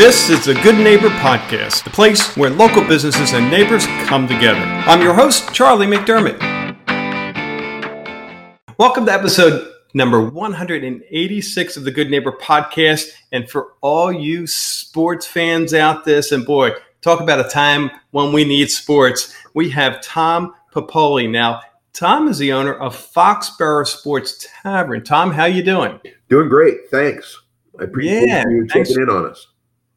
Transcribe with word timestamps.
This 0.00 0.30
is 0.30 0.46
the 0.46 0.54
Good 0.54 0.78
Neighbor 0.78 1.10
Podcast, 1.10 1.84
the 1.84 1.90
place 1.90 2.34
where 2.34 2.48
local 2.48 2.82
businesses 2.82 3.34
and 3.34 3.50
neighbors 3.50 3.84
come 4.06 4.26
together. 4.26 4.58
I'm 4.58 5.02
your 5.02 5.12
host, 5.12 5.52
Charlie 5.52 5.86
McDermott. 5.86 6.40
Welcome 8.78 9.04
to 9.04 9.12
episode 9.12 9.70
number 9.92 10.22
186 10.22 11.76
of 11.76 11.84
the 11.84 11.90
Good 11.90 12.10
Neighbor 12.10 12.32
Podcast. 12.32 13.10
And 13.30 13.50
for 13.50 13.74
all 13.82 14.10
you 14.10 14.46
sports 14.46 15.26
fans 15.26 15.74
out 15.74 16.06
there, 16.06 16.22
and 16.32 16.46
boy, 16.46 16.70
talk 17.02 17.20
about 17.20 17.44
a 17.44 17.50
time 17.50 17.90
when 18.12 18.32
we 18.32 18.46
need 18.46 18.70
sports, 18.70 19.36
we 19.52 19.68
have 19.68 20.00
Tom 20.00 20.54
Papoli. 20.72 21.28
Now, 21.30 21.60
Tom 21.92 22.26
is 22.26 22.38
the 22.38 22.54
owner 22.54 22.72
of 22.72 22.96
Foxborough 22.96 23.86
Sports 23.86 24.48
Tavern. 24.62 25.04
Tom, 25.04 25.30
how 25.30 25.44
you 25.44 25.62
doing? 25.62 26.00
Doing 26.30 26.48
great, 26.48 26.88
thanks. 26.90 27.38
I 27.78 27.84
appreciate 27.84 28.28
yeah, 28.28 28.44
you 28.48 28.66
checking 28.66 28.96
in 28.96 29.10
on 29.10 29.26
us. 29.26 29.46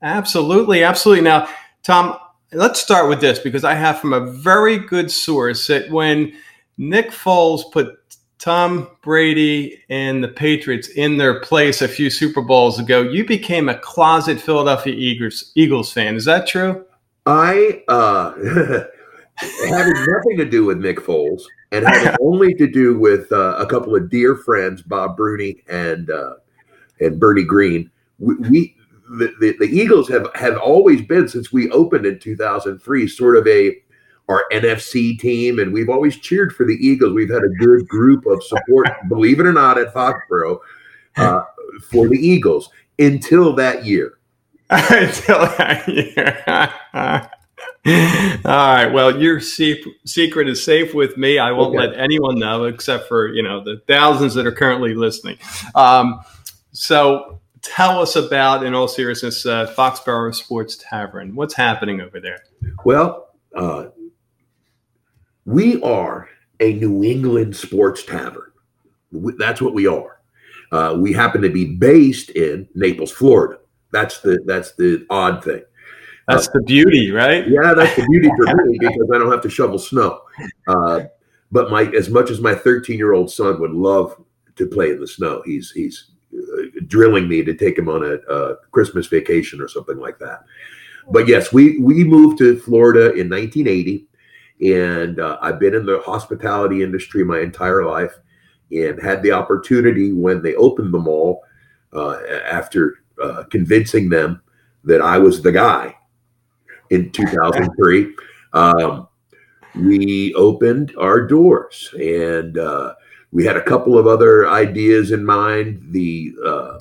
Absolutely, 0.03 0.83
absolutely. 0.83 1.23
Now, 1.23 1.47
Tom, 1.81 2.17
let's 2.51 2.81
start 2.81 3.09
with 3.09 3.21
this 3.21 3.39
because 3.39 3.63
I 3.63 3.73
have 3.73 3.99
from 3.99 4.11
a 4.11 4.19
very 4.19 4.77
good 4.77 5.09
source 5.09 5.65
that 5.67 5.89
when 5.89 6.33
Nick 6.77 7.11
Foles 7.11 7.71
put 7.71 7.97
Tom 8.37 8.89
Brady 9.01 9.81
and 9.89 10.21
the 10.21 10.27
Patriots 10.27 10.89
in 10.89 11.17
their 11.17 11.39
place 11.39 11.81
a 11.81 11.87
few 11.87 12.09
Super 12.09 12.41
Bowls 12.41 12.79
ago, 12.79 13.01
you 13.01 13.25
became 13.25 13.69
a 13.69 13.77
closet 13.79 14.41
Philadelphia 14.41 14.93
Eagles 14.93 15.53
Eagles 15.55 15.93
fan. 15.93 16.15
Is 16.15 16.25
that 16.25 16.47
true? 16.47 16.85
I 17.25 17.83
uh 17.87 18.33
having 19.35 19.93
nothing 19.93 20.37
to 20.37 20.45
do 20.45 20.65
with 20.65 20.79
Nick 20.79 20.97
Foles 20.97 21.43
and 21.71 21.85
having 21.85 22.13
only 22.21 22.53
to 22.55 22.67
do 22.67 22.99
with 22.99 23.31
uh, 23.31 23.55
a 23.57 23.65
couple 23.65 23.95
of 23.95 24.09
dear 24.09 24.35
friends, 24.35 24.81
Bob 24.81 25.15
Bruni 25.15 25.63
and 25.69 26.09
uh, 26.09 26.33
and 26.99 27.17
Bernie 27.17 27.45
Green. 27.45 27.89
We, 28.19 28.35
we 28.35 28.75
the, 29.09 29.33
the, 29.39 29.55
the, 29.59 29.65
Eagles 29.65 30.07
have, 30.09 30.27
have 30.35 30.57
always 30.57 31.01
been 31.01 31.27
since 31.27 31.51
we 31.51 31.69
opened 31.71 32.05
in 32.05 32.19
2003 32.19 33.07
sort 33.07 33.37
of 33.37 33.47
a 33.47 33.75
our 34.29 34.45
NFC 34.51 35.19
team, 35.19 35.59
and 35.59 35.73
we've 35.73 35.89
always 35.89 36.17
cheered 36.17 36.55
for 36.55 36.65
the 36.65 36.75
Eagles. 36.75 37.13
We've 37.13 37.29
had 37.29 37.43
a 37.43 37.49
good 37.49 37.87
group 37.87 38.25
of 38.25 38.41
support, 38.43 38.87
believe 39.09 39.39
it 39.39 39.45
or 39.45 39.53
not, 39.53 39.77
at 39.77 39.93
Foxborough 39.93 40.59
uh, 41.17 41.41
for 41.89 42.07
the 42.07 42.17
Eagles 42.17 42.69
until 42.99 43.53
that 43.55 43.85
year. 43.85 44.17
until 44.69 45.39
that 45.57 45.87
year. 45.87 46.43
All 47.85 48.75
right. 48.75 48.87
Well, 48.87 49.21
your 49.21 49.41
secret 49.41 50.47
is 50.47 50.63
safe 50.63 50.93
with 50.93 51.17
me. 51.17 51.37
I 51.37 51.51
won't 51.51 51.75
okay. 51.75 51.87
let 51.87 51.99
anyone 51.99 52.39
know 52.39 52.63
except 52.63 53.09
for 53.09 53.33
you 53.33 53.43
know 53.43 53.61
the 53.61 53.81
thousands 53.87 54.33
that 54.35 54.47
are 54.47 54.53
currently 54.53 54.95
listening. 54.95 55.37
Um, 55.75 56.21
so 56.71 57.41
tell 57.63 57.99
us 57.99 58.15
about, 58.15 58.63
in 58.63 58.75
all 58.75 58.87
seriousness, 58.87 59.45
uh, 59.45 59.73
Foxborough 59.75 60.35
Sports 60.35 60.77
Tavern. 60.77 61.33
What's 61.33 61.55
happening 61.55 62.01
over 62.01 62.19
there? 62.19 62.43
Well, 62.85 63.29
uh, 63.55 63.87
we 65.45 65.81
are 65.81 66.29
a 66.59 66.73
New 66.73 67.03
England 67.03 67.55
sports 67.55 68.03
tavern. 68.03 68.51
That's 69.11 69.61
what 69.61 69.73
we 69.73 69.87
are. 69.87 70.19
Uh, 70.71 70.95
we 70.97 71.13
happen 71.13 71.41
to 71.41 71.49
be 71.49 71.65
based 71.65 72.29
in 72.31 72.67
Naples, 72.73 73.11
Florida. 73.11 73.59
That's 73.91 74.21
the 74.21 74.39
that's 74.45 74.73
the 74.73 75.05
odd 75.09 75.43
thing. 75.43 75.61
That's 76.27 76.47
uh, 76.47 76.51
the 76.55 76.61
beauty, 76.63 77.11
right? 77.11 77.47
Yeah, 77.47 77.73
that's 77.75 77.95
the 77.95 78.07
beauty 78.09 78.29
for 78.35 78.55
me 78.65 78.77
because 78.79 79.09
I 79.13 79.17
don't 79.19 79.31
have 79.31 79.41
to 79.41 79.49
shovel 79.49 79.77
snow. 79.77 80.21
Uh, 80.67 81.01
but 81.51 81.69
my 81.69 81.83
as 81.95 82.09
much 82.09 82.31
as 82.31 82.39
my 82.39 82.55
13 82.55 82.97
year 82.97 83.13
old 83.13 83.29
son 83.29 83.59
would 83.59 83.71
love 83.71 84.19
to 84.55 84.67
play 84.67 84.91
in 84.91 84.99
the 84.99 85.07
snow, 85.07 85.43
he's 85.45 85.71
he's 85.71 86.09
drilling 86.93 87.27
me 87.27 87.43
to 87.43 87.55
take 87.55 87.75
him 87.75 87.89
on 87.89 88.03
a, 88.03 88.17
a, 88.31 88.55
Christmas 88.69 89.07
vacation 89.07 89.59
or 89.59 89.67
something 89.67 89.97
like 89.97 90.19
that. 90.19 90.43
But 91.09 91.27
yes, 91.27 91.51
we 91.51 91.79
we 91.79 92.03
moved 92.03 92.37
to 92.37 92.59
Florida 92.59 93.13
in 93.13 93.29
1980, 93.29 94.05
and 94.61 95.19
uh, 95.19 95.39
I've 95.41 95.59
been 95.59 95.73
in 95.73 95.87
the 95.87 96.01
hospitality 96.05 96.83
industry 96.83 97.23
my 97.25 97.39
entire 97.39 97.83
life, 97.83 98.13
and 98.71 99.01
had 99.01 99.23
the 99.23 99.31
opportunity 99.31 100.13
when 100.13 100.43
they 100.43 100.53
opened 100.53 100.93
the 100.93 100.99
mall 100.99 101.41
uh, 101.93 102.19
after 102.45 102.99
uh, 103.21 103.43
convincing 103.49 104.07
them 104.07 104.43
that 104.83 105.01
I 105.01 105.17
was 105.17 105.41
the 105.41 105.51
guy 105.51 105.95
in 106.91 107.11
2003. 107.11 108.13
Um, 108.53 109.07
we 109.75 110.31
opened 110.35 110.93
our 110.99 111.25
doors 111.25 111.89
and 111.99 112.59
uh, 112.59 112.93
we 113.33 113.43
had 113.43 113.57
a 113.57 113.63
couple 113.63 113.97
of 113.97 114.05
other 114.05 114.47
ideas 114.47 115.11
in 115.11 115.25
mind. 115.25 115.81
The 115.89 116.33
uh, 116.45 116.79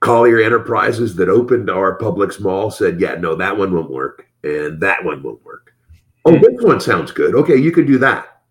Collier 0.00 0.40
Enterprises 0.40 1.16
that 1.16 1.28
opened 1.28 1.68
our 1.68 1.98
Publix 1.98 2.40
mall 2.40 2.70
said, 2.70 3.00
"Yeah, 3.00 3.16
no, 3.16 3.34
that 3.34 3.56
one 3.56 3.74
won't 3.74 3.90
work, 3.90 4.28
and 4.44 4.80
that 4.80 5.04
one 5.04 5.22
won't 5.22 5.44
work." 5.44 5.74
Oh, 6.24 6.38
this 6.38 6.62
one 6.62 6.80
sounds 6.80 7.10
good. 7.10 7.34
Okay, 7.34 7.56
you 7.56 7.72
could 7.72 7.86
do 7.86 7.98
that. 7.98 8.42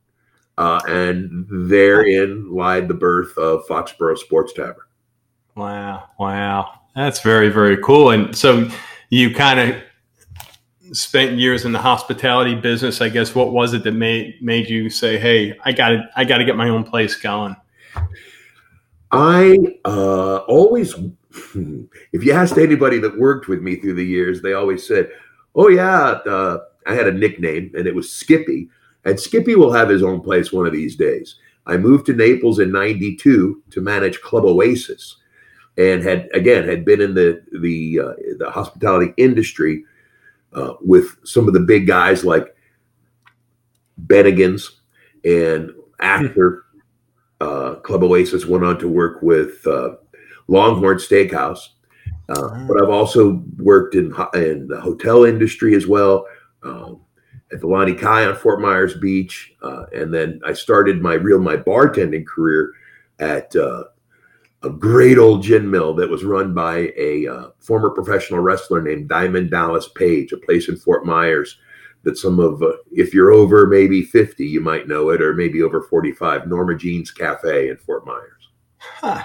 Uh, 0.58 0.80
and 0.88 1.48
therein 1.50 2.54
lied 2.54 2.88
the 2.88 2.94
birth 2.94 3.36
of 3.38 3.66
Foxborough 3.66 4.18
Sports 4.18 4.54
Tavern. 4.54 4.86
Wow, 5.56 6.10
wow, 6.20 6.82
that's 6.94 7.22
very 7.22 7.50
very 7.50 7.78
cool. 7.78 8.10
And 8.10 8.36
so 8.38 8.70
you 9.10 9.34
kind 9.34 9.60
of 9.60 9.82
spent 10.94 11.38
years 11.38 11.66
in 11.66 11.72
the 11.72 11.80
hospitality 11.80 12.56
business. 12.56 13.02
I 13.02 13.10
guess 13.10 13.36
what 13.36 13.52
was 13.52 13.74
it 13.74 13.84
that 13.84 13.92
made 13.92 14.42
made 14.42 14.70
you 14.70 14.90
say, 14.90 15.18
"Hey, 15.18 15.58
I 15.64 15.72
got 15.72 15.90
to 15.90 16.10
I 16.16 16.24
got 16.24 16.38
to 16.38 16.46
get 16.46 16.56
my 16.56 16.70
own 16.70 16.84
place 16.84 17.16
going"? 17.16 17.56
I 19.12 19.58
uh, 19.86 20.38
always, 20.38 20.96
if 22.14 22.24
you 22.24 22.32
asked 22.32 22.58
anybody 22.58 23.00
that 23.00 23.20
worked 23.20 23.48
with 23.48 23.62
me 23.62 23.76
through 23.76 23.96
the 23.96 24.06
years, 24.06 24.42
they 24.42 24.54
always 24.54 24.88
said, 24.88 25.10
"Oh 25.56 25.68
yeah, 25.68 26.20
uh, 26.26 26.60
I 26.88 26.94
had 26.94 27.08
a 27.08 27.12
nickname, 27.12 27.72
and 27.76 27.88
it 27.88 27.96
was 27.96 28.12
Skippy, 28.12 28.70
and 29.04 29.20
Skippy 29.20 29.56
will 29.56 29.74
have 29.74 29.90
his 29.90 30.04
own 30.04 30.22
place 30.22 30.54
one 30.54 30.66
of 30.66 30.74
these 30.74 30.96
days." 30.96 31.36
I 31.66 31.78
moved 31.78 32.06
to 32.08 32.14
Naples 32.14 32.60
in 32.60 32.72
'92 32.72 33.64
to 33.72 33.82
manage 33.82 34.22
Club 34.22 34.46
Oasis, 34.46 35.18
and 35.78 36.04
had 36.04 36.30
again 36.34 36.68
had 36.68 36.86
been 36.86 37.02
in 37.02 37.16
the 37.16 37.42
the 37.62 38.00
uh, 38.00 38.14
the 38.38 38.52
hospitality 38.52 39.14
industry 39.18 39.86
uh, 40.56 40.74
with 40.82 41.18
some 41.24 41.48
of 41.48 41.54
the 41.54 41.60
big 41.60 41.88
guys 41.88 42.24
like 42.24 42.56
Bennigan's 44.06 44.82
and 45.24 45.72
after 46.00 46.64
uh, 47.42 47.76
Club 47.76 48.04
Oasis 48.04 48.46
went 48.46 48.64
on 48.64 48.78
to 48.80 48.88
work 48.88 49.22
with 49.22 49.66
uh, 49.68 49.96
Longhorn 50.48 50.98
Steakhouse. 50.98 51.70
Uh, 52.30 52.66
but 52.68 52.82
I've 52.82 52.90
also 52.90 53.44
worked 53.58 53.96
in 53.96 54.14
in 54.34 54.68
the 54.68 54.80
hotel 54.80 55.26
industry 55.26 55.76
as 55.76 55.88
well, 55.88 56.26
um, 56.64 57.02
at 57.52 57.60
the 57.60 57.68
Lani 57.68 57.94
Kai 57.94 58.26
on 58.26 58.36
Fort 58.36 58.62
Myers 58.62 58.98
Beach, 58.98 59.54
uh, 59.62 59.86
and 59.94 60.14
then 60.14 60.40
I 60.46 60.54
started 60.54 61.02
my 61.02 61.16
real 61.16 61.40
my 61.40 61.58
bartending 61.58 62.26
career 62.26 62.72
at 63.20 63.54
uh, 63.56 63.84
a 64.64 64.70
great 64.70 65.18
old 65.18 65.44
gin 65.44 65.70
mill 65.70 65.94
that 65.96 66.10
was 66.10 66.24
run 66.24 66.54
by 66.54 66.92
a 66.98 67.28
uh, 67.28 67.48
former 67.60 67.90
professional 67.90 68.40
wrestler 68.40 68.82
named 68.82 69.10
Diamond 69.10 69.52
Dallas 69.52 69.90
Page, 69.90 70.32
a 70.32 70.38
place 70.38 70.70
in 70.70 70.78
Fort 70.78 71.06
Myers 71.06 71.60
that 72.04 72.18
some 72.18 72.40
of, 72.40 72.62
uh, 72.62 72.74
if 72.92 73.14
you're 73.14 73.32
over 73.32 73.68
maybe 73.68 74.04
50, 74.04 74.46
you 74.46 74.62
might 74.62 74.88
know 74.88 75.10
it, 75.10 75.22
or 75.22 75.34
maybe 75.34 75.62
over 75.62 75.82
45, 75.82 76.48
Norma 76.48 76.76
Jean's 76.76 77.12
Cafe 77.12 77.70
in 77.70 77.78
Fort 77.78 78.06
Myers. 78.06 78.50
Huh. 78.78 79.24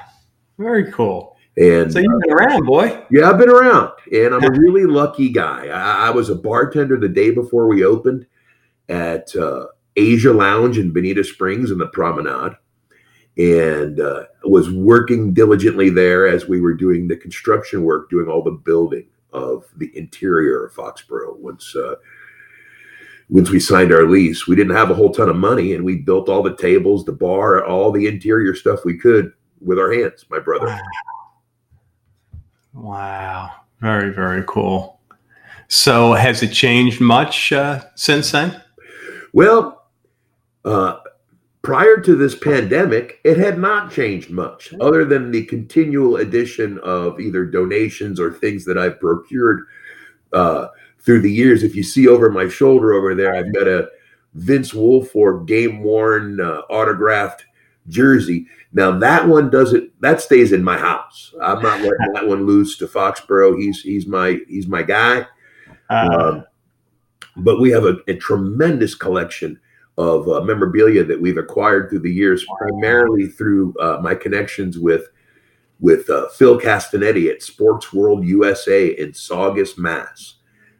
Very 0.58 0.90
cool. 0.92 1.36
And 1.56 1.92
so 1.92 1.98
you've 1.98 2.20
been 2.20 2.32
uh, 2.32 2.36
around, 2.36 2.66
boy. 2.66 3.04
Yeah, 3.10 3.30
I've 3.30 3.38
been 3.38 3.50
around, 3.50 3.90
and 4.12 4.32
I'm 4.32 4.44
a 4.44 4.60
really 4.60 4.84
lucky 4.84 5.28
guy. 5.28 5.66
I, 5.66 6.06
I, 6.06 6.10
was 6.10 6.30
a 6.30 6.36
bartender 6.36 6.96
the 6.96 7.08
day 7.08 7.32
before 7.32 7.66
we 7.66 7.84
opened 7.84 8.26
at 8.88 9.34
uh, 9.34 9.66
Asia 9.96 10.32
Lounge 10.32 10.78
in 10.78 10.92
Bonita 10.92 11.24
Springs 11.24 11.72
in 11.72 11.78
the 11.78 11.88
Promenade 11.88 12.54
and 13.38 14.00
uh, 14.00 14.24
was 14.44 14.70
working 14.72 15.32
diligently 15.32 15.90
there 15.90 16.26
as 16.26 16.48
we 16.48 16.60
were 16.60 16.74
doing 16.74 17.06
the 17.06 17.16
construction 17.16 17.84
work, 17.84 18.10
doing 18.10 18.28
all 18.28 18.42
the 18.42 18.50
building 18.50 19.06
of 19.32 19.64
the 19.76 19.96
interior 19.96 20.66
of 20.66 20.74
Foxborough. 20.74 21.38
Once 21.38 21.74
uh, 21.76 21.94
once 23.30 23.50
we 23.50 23.60
signed 23.60 23.92
our 23.92 24.08
lease, 24.08 24.46
we 24.46 24.56
didn't 24.56 24.74
have 24.74 24.90
a 24.90 24.94
whole 24.94 25.12
ton 25.12 25.28
of 25.28 25.36
money, 25.36 25.74
and 25.74 25.84
we 25.84 25.96
built 25.96 26.28
all 26.28 26.42
the 26.42 26.56
tables, 26.56 27.04
the 27.04 27.12
bar, 27.12 27.64
all 27.64 27.92
the 27.92 28.06
interior 28.06 28.54
stuff 28.54 28.84
we 28.84 28.96
could 28.96 29.32
with 29.60 29.78
our 29.78 29.92
hands. 29.92 30.24
My 30.30 30.38
brother. 30.38 30.66
Wow, 32.72 32.82
wow. 32.82 33.50
very 33.80 34.12
very 34.12 34.42
cool. 34.48 34.98
So, 35.68 36.14
has 36.14 36.42
it 36.42 36.52
changed 36.52 37.00
much 37.00 37.52
uh, 37.52 37.84
since 37.94 38.32
then? 38.32 38.62
Well, 39.34 39.84
uh, 40.64 40.96
prior 41.68 41.98
to 41.98 42.16
this 42.16 42.34
pandemic, 42.34 43.20
it 43.24 43.36
had 43.36 43.58
not 43.58 43.92
changed 43.92 44.30
much 44.30 44.72
other 44.80 45.04
than 45.04 45.30
the 45.30 45.44
continual 45.44 46.16
addition 46.16 46.78
of 46.78 47.20
either 47.20 47.44
donations 47.44 48.18
or 48.18 48.32
things 48.32 48.64
that 48.64 48.78
I've 48.78 48.98
procured 48.98 49.66
uh, 50.32 50.68
through 50.98 51.20
the 51.20 51.30
years. 51.30 51.62
If 51.62 51.76
you 51.76 51.82
see 51.82 52.08
over 52.08 52.30
my 52.30 52.48
shoulder 52.48 52.94
over 52.94 53.14
there, 53.14 53.34
I've 53.34 53.52
got 53.52 53.68
a 53.68 53.86
Vince 54.32 54.72
Wilfork 54.72 55.46
game 55.46 55.82
worn 55.82 56.40
uh, 56.40 56.62
autographed 56.70 57.44
jersey. 57.86 58.46
Now 58.72 58.98
that 59.00 59.28
one 59.28 59.50
doesn't 59.50 59.92
that 60.00 60.22
stays 60.22 60.52
in 60.52 60.64
my 60.64 60.78
house. 60.78 61.34
I'm 61.42 61.62
not 61.62 61.82
letting 61.82 62.12
that 62.14 62.26
one 62.26 62.46
loose 62.46 62.78
to 62.78 62.86
Foxborough. 62.86 63.60
He's 63.60 63.82
he's 63.82 64.06
my 64.06 64.38
he's 64.48 64.68
my 64.68 64.82
guy. 64.82 65.26
Uh, 65.90 66.08
Um, 66.18 66.44
but 67.36 67.60
we 67.60 67.70
have 67.72 67.84
a, 67.84 67.98
a 68.08 68.14
tremendous 68.14 68.94
collection 68.94 69.60
of 69.98 70.28
uh, 70.28 70.40
memorabilia 70.42 71.02
that 71.02 71.20
we've 71.20 71.36
acquired 71.36 71.90
through 71.90 71.98
the 71.98 72.10
years, 72.10 72.46
primarily 72.56 73.26
through 73.26 73.74
uh, 73.80 73.98
my 74.00 74.14
connections 74.14 74.78
with 74.78 75.08
with 75.80 76.08
uh, 76.08 76.28
Phil 76.30 76.58
Castinetti 76.58 77.30
at 77.30 77.42
Sports 77.42 77.92
World 77.92 78.26
USA 78.26 78.86
in 78.86 79.12
Saugus, 79.12 79.78
Mass. 79.78 80.36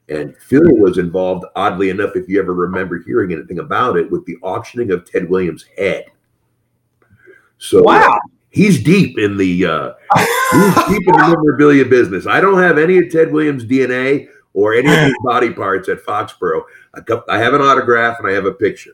And 0.08 0.36
Phil 0.38 0.76
was 0.76 0.98
involved, 0.98 1.44
oddly 1.54 1.90
enough, 1.90 2.16
if 2.16 2.28
you 2.28 2.40
ever 2.40 2.54
remember 2.54 2.98
hearing 2.98 3.32
anything 3.32 3.58
about 3.58 3.96
it, 3.96 4.10
with 4.10 4.24
the 4.24 4.36
auctioning 4.42 4.90
of 4.90 5.08
Ted 5.08 5.28
Williams' 5.28 5.66
head. 5.76 6.06
So 7.58 7.82
wow. 7.82 8.18
he's 8.50 8.82
deep 8.82 9.18
in 9.18 9.36
the 9.36 9.66
uh, 9.66 9.92
he's 10.16 10.74
deep 10.86 11.08
in 11.08 11.12
the 11.12 11.28
memorabilia 11.36 11.84
business. 11.84 12.26
I 12.26 12.40
don't 12.40 12.60
have 12.60 12.78
any 12.78 12.98
of 12.98 13.10
Ted 13.10 13.32
Williams' 13.32 13.64
DNA 13.64 14.28
or 14.54 14.74
any 14.74 14.88
of 14.88 14.98
his 14.98 15.14
body 15.24 15.52
parts 15.52 15.88
at 15.88 16.04
Foxborough. 16.04 16.62
I, 16.94 17.00
I 17.28 17.38
have 17.38 17.54
an 17.54 17.60
autograph 17.60 18.18
and 18.18 18.28
I 18.28 18.32
have 18.32 18.46
a 18.46 18.52
picture. 18.52 18.92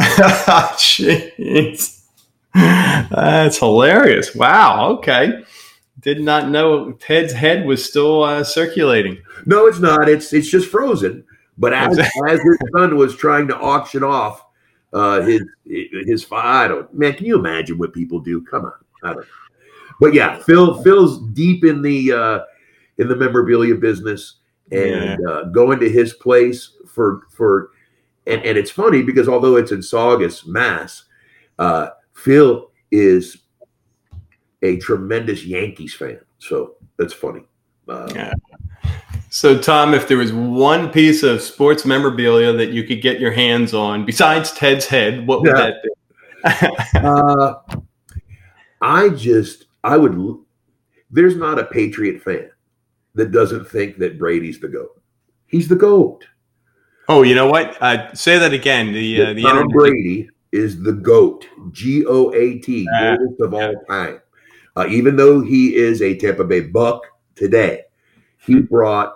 Jeez. 0.00 2.02
That's 2.54 3.58
hilarious. 3.58 4.34
Wow. 4.34 4.90
Okay. 4.98 5.42
Did 6.00 6.20
not 6.20 6.50
know 6.50 6.92
Ted's 6.92 7.32
head 7.32 7.66
was 7.66 7.84
still 7.84 8.22
uh, 8.22 8.44
circulating. 8.44 9.20
No, 9.46 9.66
it's 9.66 9.80
not. 9.80 10.08
It's 10.08 10.32
it's 10.32 10.48
just 10.48 10.70
frozen. 10.70 11.24
But 11.58 11.72
as, 11.72 11.98
as 11.98 12.40
his 12.40 12.58
son 12.76 12.96
was 12.96 13.16
trying 13.16 13.48
to 13.48 13.56
auction 13.56 14.04
off 14.04 14.44
uh, 14.92 15.22
his 15.22 15.42
his 15.66 16.26
I 16.30 16.68
don't 16.68 16.92
man, 16.94 17.14
can 17.14 17.26
you 17.26 17.38
imagine 17.38 17.78
what 17.78 17.92
people 17.92 18.20
do? 18.20 18.42
Come 18.42 18.66
on, 18.66 18.72
I 19.02 19.14
don't. 19.14 19.26
But 20.00 20.14
yeah, 20.14 20.38
Phil 20.38 20.80
Phil's 20.82 21.20
deep 21.32 21.64
in 21.64 21.82
the 21.82 22.12
uh, 22.12 22.40
in 22.98 23.08
the 23.08 23.16
memorabilia 23.16 23.74
business 23.74 24.36
and 24.70 25.18
uh, 25.26 25.44
going 25.44 25.80
to 25.80 25.90
his 25.90 26.14
place 26.14 26.74
for 26.86 27.22
for 27.30 27.70
and, 28.28 28.44
and 28.44 28.58
it's 28.58 28.70
funny 28.70 29.02
because 29.02 29.28
although 29.28 29.56
it's 29.56 29.72
in 29.72 29.82
Saugus, 29.82 30.46
Mass, 30.46 31.04
uh, 31.58 31.88
Phil 32.12 32.70
is 32.90 33.38
a 34.62 34.76
tremendous 34.78 35.44
Yankees 35.44 35.94
fan. 35.94 36.20
So 36.38 36.76
that's 36.96 37.12
funny. 37.12 37.42
Uh, 37.88 38.10
Yeah. 38.14 38.32
So, 39.30 39.58
Tom, 39.58 39.92
if 39.92 40.08
there 40.08 40.16
was 40.16 40.32
one 40.32 40.90
piece 40.90 41.22
of 41.22 41.42
sports 41.42 41.84
memorabilia 41.84 42.50
that 42.54 42.70
you 42.70 42.82
could 42.84 43.02
get 43.02 43.20
your 43.20 43.30
hands 43.30 43.74
on 43.74 44.06
besides 44.06 44.52
Ted's 44.52 44.86
head, 44.86 45.26
what 45.26 45.42
would 45.42 45.54
Yeah. 45.54 45.70
that 45.70 45.82
be? 45.82 45.90
Uh, 46.94 47.54
I 48.80 49.10
just, 49.10 49.66
I 49.84 49.96
would, 49.98 50.16
there's 51.10 51.36
not 51.36 51.58
a 51.58 51.64
Patriot 51.64 52.22
fan 52.22 52.50
that 53.14 53.32
doesn't 53.32 53.68
think 53.68 53.98
that 53.98 54.18
Brady's 54.18 54.60
the 54.60 54.68
GOAT. 54.68 55.00
He's 55.46 55.68
the 55.68 55.76
GOAT. 55.76 56.24
Oh, 57.08 57.22
you 57.22 57.34
know 57.34 57.46
what? 57.48 57.76
Uh, 57.82 58.12
say 58.14 58.38
that 58.38 58.52
again. 58.52 58.92
The 58.92 59.22
uh, 59.22 59.32
the 59.34 59.42
Tom 59.42 59.56
internet- 59.58 59.74
Brady 59.76 60.28
is 60.52 60.82
the 60.82 60.92
GOAT. 60.92 61.46
G 61.72 62.04
O 62.06 62.32
A 62.34 62.58
T, 62.58 62.86
Ah, 62.94 63.16
greatest 63.16 63.40
of 63.40 63.54
all 63.54 63.74
time. 63.88 64.20
Uh, 64.76 64.86
even 64.88 65.16
though 65.16 65.40
he 65.40 65.74
is 65.74 66.00
a 66.02 66.16
Tampa 66.16 66.44
Bay 66.44 66.60
Buck 66.60 67.02
today, 67.34 67.82
he 68.46 68.60
brought 68.60 69.14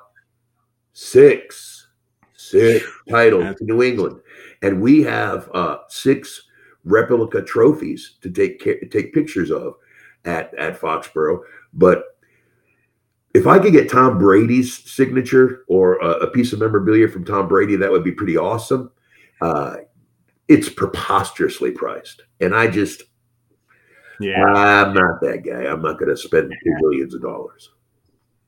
six, 0.92 1.86
six 2.34 2.84
titles 3.08 3.56
to 3.56 3.64
New 3.64 3.82
England, 3.82 4.20
and 4.62 4.80
we 4.80 5.02
have 5.02 5.48
uh, 5.54 5.78
six 5.88 6.42
replica 6.84 7.40
trophies 7.42 8.16
to 8.22 8.30
take 8.30 8.60
take 8.90 9.14
pictures 9.14 9.50
of 9.50 9.76
at 10.24 10.52
at 10.54 10.80
Foxborough. 10.80 11.40
But 11.72 12.11
if 13.34 13.46
I 13.46 13.58
could 13.58 13.72
get 13.72 13.90
Tom 13.90 14.18
Brady's 14.18 14.90
signature 14.90 15.64
or 15.68 15.98
a, 16.00 16.10
a 16.20 16.30
piece 16.30 16.52
of 16.52 16.58
memorabilia 16.60 17.08
from 17.08 17.24
Tom 17.24 17.48
Brady, 17.48 17.76
that 17.76 17.90
would 17.90 18.04
be 18.04 18.12
pretty 18.12 18.36
awesome. 18.36 18.90
Uh, 19.40 19.76
it's 20.48 20.68
preposterously 20.68 21.70
priced, 21.70 22.22
and 22.40 22.54
I 22.54 22.66
just 22.66 23.04
Yeah, 24.20 24.44
I'm 24.44 24.92
not 24.92 25.20
that 25.22 25.42
guy. 25.44 25.64
I'm 25.64 25.82
not 25.82 25.98
going 25.98 26.10
to 26.10 26.16
spend 26.16 26.52
two 26.62 26.74
millions 26.80 27.14
of 27.14 27.22
dollars. 27.22 27.70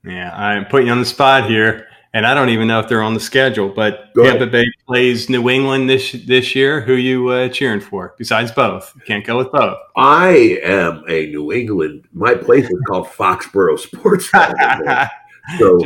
yeah. 0.04 0.32
I'm 0.36 0.66
putting 0.66 0.88
you 0.88 0.92
on 0.92 1.00
the 1.00 1.06
spot 1.06 1.48
here, 1.48 1.86
and 2.14 2.24
I 2.24 2.32
don't 2.32 2.48
even 2.48 2.68
know 2.68 2.78
if 2.78 2.88
they're 2.88 3.02
on 3.02 3.12
the 3.12 3.20
schedule. 3.20 3.68
But 3.68 4.14
Go 4.14 4.22
ahead. 4.22 4.38
Tampa 4.38 4.50
Bay 4.50 4.64
plays 4.86 5.28
New 5.28 5.50
England 5.50 5.90
this 5.90 6.12
this 6.12 6.54
year. 6.54 6.80
Who 6.80 6.94
you 6.94 7.28
uh, 7.28 7.48
cheering 7.48 7.80
for? 7.80 8.14
Besides 8.16 8.52
both, 8.52 8.92
you 8.94 9.02
can't 9.02 9.26
go 9.26 9.36
with 9.36 9.50
both. 9.50 9.76
I 9.96 10.60
am 10.62 11.04
a 11.08 11.26
New 11.26 11.52
England. 11.52 12.06
My 12.12 12.34
place 12.34 12.70
is 12.70 12.80
called 12.86 13.08
Foxborough 13.08 13.78
Sports. 13.78 14.30
So, 15.58 15.78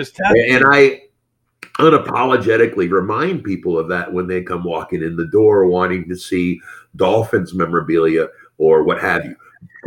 and 0.52 0.62
I 0.68 1.02
unapologetically 1.80 2.88
remind 2.88 3.42
people 3.42 3.76
of 3.76 3.88
that 3.88 4.12
when 4.12 4.28
they 4.28 4.40
come 4.40 4.62
walking 4.62 5.02
in 5.02 5.16
the 5.16 5.26
door 5.26 5.66
wanting 5.66 6.08
to 6.10 6.14
see 6.14 6.60
Dolphins 6.94 7.54
memorabilia 7.54 8.28
or 8.58 8.84
what 8.84 9.00
have 9.00 9.24
you. 9.24 9.34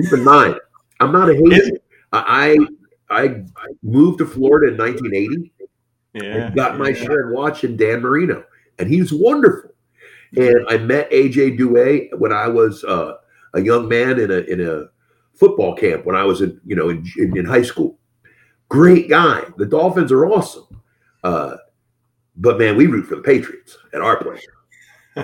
Keep 0.02 0.12
in 0.12 0.24
mind, 0.26 0.60
I'm 1.00 1.14
not 1.14 1.30
a 1.30 1.36
hater. 1.36 1.78
I 2.12 2.58
I 3.10 3.44
I 3.56 3.68
moved 3.82 4.18
to 4.18 4.26
Florida 4.26 4.74
in 4.74 4.78
1980. 4.78 5.52
Yeah, 6.14 6.52
got 6.52 6.78
my 6.78 6.90
yeah. 6.90 7.04
share 7.04 7.28
of 7.30 7.38
watching 7.38 7.78
Dan 7.78 8.02
Marino, 8.02 8.44
and 8.80 8.90
he's 8.90 9.14
wonderful. 9.14 9.72
And 10.36 10.66
I 10.70 10.78
met 10.78 11.12
AJ 11.12 11.58
Duhe 11.60 12.18
when 12.18 12.32
I 12.32 12.48
was 12.48 12.84
uh, 12.84 13.16
a 13.54 13.62
young 13.62 13.88
man 13.88 14.20
in 14.20 14.32
a 14.32 14.40
in 14.40 14.62
a 14.62 14.86
football 15.34 15.76
camp 15.76 16.06
when 16.06 16.16
I 16.16 16.24
was 16.24 16.42
in 16.42 16.60
you 16.66 16.76
know 16.76 16.90
in, 16.90 17.06
in, 17.18 17.38
in 17.38 17.46
high 17.46 17.62
school. 17.62 17.98
Great 18.70 19.10
guy. 19.10 19.44
The 19.58 19.66
Dolphins 19.66 20.12
are 20.12 20.26
awesome, 20.26 20.82
uh, 21.24 21.58
but 22.38 22.58
man, 22.58 22.76
we 22.76 22.88
root 22.88 23.08
for 23.08 23.16
the 23.16 23.22
Patriots 23.22 23.78
at 23.94 24.02
our 24.02 24.18
place. 24.22 24.46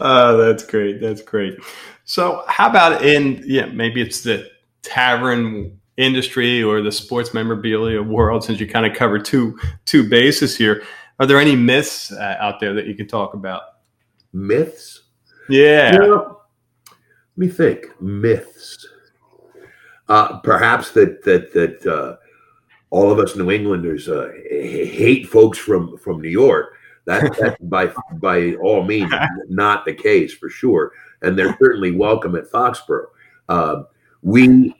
oh, 0.00 0.36
that's 0.36 0.64
great. 0.64 1.00
That's 1.00 1.22
great. 1.22 1.58
So, 2.04 2.44
how 2.48 2.68
about 2.68 3.04
in 3.04 3.42
yeah, 3.46 3.66
maybe 3.66 4.00
it's 4.00 4.22
the 4.22 4.50
tavern 4.82 5.78
industry 5.96 6.62
or 6.62 6.80
the 6.80 6.92
sports 6.92 7.34
memorabilia 7.34 8.02
world? 8.02 8.44
Since 8.44 8.60
you 8.60 8.66
kind 8.66 8.86
of 8.86 8.96
cover 8.96 9.18
two 9.18 9.58
two 9.84 10.08
bases 10.08 10.56
here, 10.56 10.82
are 11.18 11.26
there 11.26 11.38
any 11.38 11.56
myths 11.56 12.12
uh, 12.12 12.36
out 12.40 12.60
there 12.60 12.74
that 12.74 12.86
you 12.86 12.94
can 12.94 13.06
talk 13.06 13.34
about? 13.34 13.62
Myths. 14.32 15.02
Yeah, 15.48 15.98
Well, 15.98 16.46
let 16.88 17.36
me 17.36 17.48
think. 17.48 18.00
Myths. 18.00 18.86
Uh, 20.08 20.40
perhaps 20.40 20.90
that 20.90 21.22
that 21.24 21.52
that 21.52 21.86
uh, 21.86 22.16
all 22.90 23.10
of 23.10 23.18
us 23.18 23.36
New 23.36 23.50
Englanders 23.50 24.08
uh, 24.08 24.30
hate 24.50 25.28
folks 25.28 25.58
from 25.58 25.96
from 25.98 26.20
New 26.20 26.28
York. 26.28 26.74
That, 27.06 27.36
that's 27.40 27.60
by 27.62 27.92
by 28.14 28.54
all 28.56 28.84
means 28.84 29.12
not 29.48 29.84
the 29.84 29.94
case 29.94 30.32
for 30.34 30.48
sure, 30.48 30.92
and 31.22 31.38
they're 31.38 31.56
certainly 31.58 31.92
welcome 31.92 32.36
at 32.36 32.50
Foxborough. 32.50 33.06
Um, 33.48 33.86
we 34.22 34.74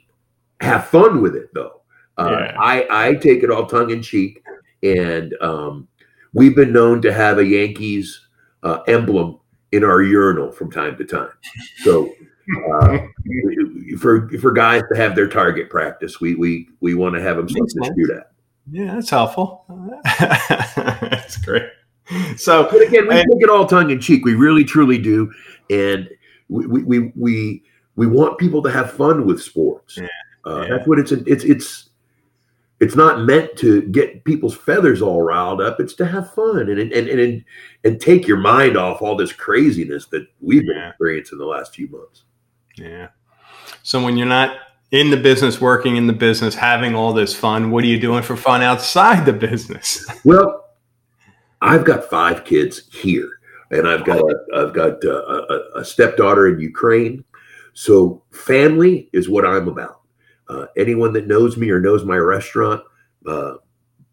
have 0.61 0.87
fun 0.87 1.21
with 1.21 1.35
it 1.35 1.49
though. 1.53 1.81
Uh, 2.17 2.29
Yeah. 2.31 2.57
I 2.59 2.87
I 3.09 3.13
take 3.15 3.43
it 3.43 3.49
all 3.51 3.65
tongue 3.65 3.89
in 3.91 4.01
cheek, 4.01 4.43
and 4.83 5.33
um, 5.41 5.87
we've 6.33 6.55
been 6.55 6.71
known 6.73 7.01
to 7.01 7.13
have 7.13 7.37
a 7.39 7.45
Yankees 7.45 8.27
uh, 8.63 8.79
emblem 8.87 9.39
in 9.71 9.83
our 9.83 10.01
urinal 10.03 10.51
from 10.51 10.69
time 10.71 10.95
to 10.97 11.05
time. 11.05 11.29
So 11.83 12.13
uh, 12.81 12.97
for 13.99 14.29
for 14.39 14.51
guys 14.51 14.83
to 14.91 14.97
have 14.99 15.15
their 15.15 15.27
target 15.27 15.69
practice, 15.69 16.21
we 16.21 16.35
we 16.35 16.69
we 16.81 16.93
want 16.93 17.15
to 17.15 17.21
have 17.21 17.37
them 17.37 17.49
something 17.49 17.83
to 17.83 17.93
shoot 17.97 18.11
at. 18.11 18.31
yeah, 18.71 18.93
that's 18.95 19.09
helpful. 19.09 19.65
that's 20.19 21.37
great. 21.37 21.69
So, 22.37 22.67
But 22.69 22.81
again, 22.81 23.07
we 23.07 23.15
And- 23.15 23.31
take 23.31 23.41
it 23.43 23.49
all 23.49 23.65
tongue 23.65 23.89
in 23.89 23.99
cheek. 23.99 24.25
We 24.25 24.35
really 24.35 24.63
truly 24.65 24.97
do, 24.97 25.31
and 25.69 26.07
we 26.49 26.67
we 26.67 26.83
we 26.83 27.11
we, 27.15 27.63
we 27.95 28.07
want 28.07 28.37
people 28.37 28.61
to 28.63 28.69
have 28.71 28.91
fun 28.91 29.25
with 29.25 29.41
sports. 29.41 29.97
Yeah. 29.97 30.07
Uh, 30.45 30.61
Yeah. 30.67 30.75
That's 30.77 30.87
what 30.87 30.99
it's 30.99 31.11
it's 31.11 31.43
it's 31.43 31.89
it's 32.79 32.95
not 32.95 33.21
meant 33.21 33.55
to 33.57 33.81
get 33.83 34.23
people's 34.25 34.55
feathers 34.57 35.01
all 35.01 35.21
riled 35.21 35.61
up. 35.61 35.79
It's 35.79 35.93
to 35.95 36.05
have 36.05 36.33
fun 36.33 36.59
and 36.69 36.79
and 36.79 36.91
and 36.91 37.07
and, 37.07 37.45
and 37.83 38.01
take 38.01 38.27
your 38.27 38.37
mind 38.37 38.75
off 38.77 39.01
all 39.01 39.15
this 39.15 39.31
craziness 39.31 40.07
that 40.07 40.27
we've 40.41 40.65
been 40.65 40.75
Yeah. 40.77 40.89
experiencing 40.89 41.37
the 41.37 41.45
last 41.45 41.73
few 41.75 41.87
months. 41.89 42.23
Yeah. 42.75 43.09
So 43.83 44.03
when 44.03 44.17
you're 44.17 44.27
not 44.27 44.57
in 44.91 45.09
the 45.11 45.17
business, 45.17 45.59
working 45.61 45.95
in 45.95 46.07
the 46.07 46.13
business, 46.13 46.55
having 46.55 46.93
all 46.93 47.13
this 47.13 47.33
fun, 47.35 47.71
what 47.71 47.83
are 47.83 47.87
you 47.87 47.99
doing 47.99 48.21
for 48.21 48.35
fun 48.35 48.61
outside 48.61 49.25
the 49.25 49.33
business? 49.33 50.05
Well, 50.25 50.59
I've 51.61 51.85
got 51.85 52.03
five 52.09 52.43
kids 52.43 52.89
here, 52.93 53.29
and 53.71 53.87
I've 53.87 54.03
got 54.05 54.19
a, 54.19 54.35
I've 54.55 54.73
got 54.73 55.03
uh, 55.05 55.45
a, 55.49 55.79
a 55.79 55.85
stepdaughter 55.85 56.47
in 56.49 56.59
Ukraine. 56.59 57.23
So 57.73 58.21
family 58.31 59.09
is 59.13 59.29
what 59.29 59.45
I'm 59.45 59.67
about. 59.69 60.01
Uh, 60.53 60.67
anyone 60.77 61.13
that 61.13 61.27
knows 61.27 61.57
me 61.57 61.69
or 61.69 61.79
knows 61.79 62.05
my 62.05 62.17
restaurant 62.17 62.81
uh, 63.25 63.55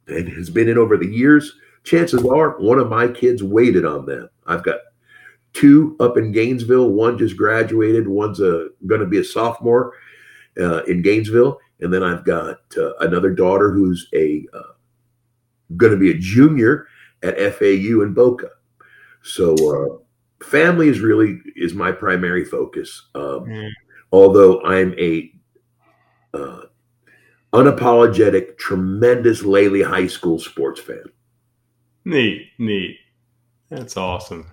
and 0.06 0.28
has 0.28 0.48
been 0.48 0.68
in 0.68 0.78
over 0.78 0.96
the 0.96 1.06
years, 1.06 1.52
chances 1.84 2.24
are 2.24 2.58
one 2.58 2.78
of 2.78 2.88
my 2.88 3.08
kids 3.08 3.42
waited 3.42 3.84
on 3.84 4.06
them. 4.06 4.28
I've 4.46 4.64
got 4.64 4.78
two 5.52 5.96
up 6.00 6.16
in 6.16 6.32
Gainesville. 6.32 6.90
One 6.90 7.18
just 7.18 7.36
graduated. 7.36 8.08
One's 8.08 8.38
going 8.38 9.00
to 9.00 9.06
be 9.06 9.18
a 9.18 9.24
sophomore 9.24 9.92
uh, 10.58 10.82
in 10.84 11.02
Gainesville, 11.02 11.58
and 11.80 11.92
then 11.92 12.02
I've 12.02 12.24
got 12.24 12.58
uh, 12.76 12.94
another 13.00 13.30
daughter 13.30 13.70
who's 13.70 14.08
a 14.14 14.46
uh, 14.52 14.72
going 15.76 15.92
to 15.92 15.98
be 15.98 16.10
a 16.10 16.18
junior 16.18 16.86
at 17.22 17.36
FAU 17.54 18.02
in 18.02 18.14
Boca. 18.14 18.48
So 19.22 19.54
uh, 19.54 20.44
family 20.44 20.88
is 20.88 21.00
really 21.00 21.40
is 21.56 21.74
my 21.74 21.92
primary 21.92 22.44
focus. 22.44 23.08
Um, 23.14 23.44
mm. 23.44 23.70
Although 24.12 24.62
I'm 24.62 24.94
a 24.98 25.30
uh, 26.34 26.62
unapologetic, 27.52 28.58
tremendous 28.58 29.42
Lely 29.42 29.82
High 29.82 30.06
School 30.06 30.38
sports 30.38 30.80
fan. 30.80 31.04
Neat, 32.04 32.48
neat. 32.58 32.98
That's 33.70 33.96
awesome. 33.96 34.50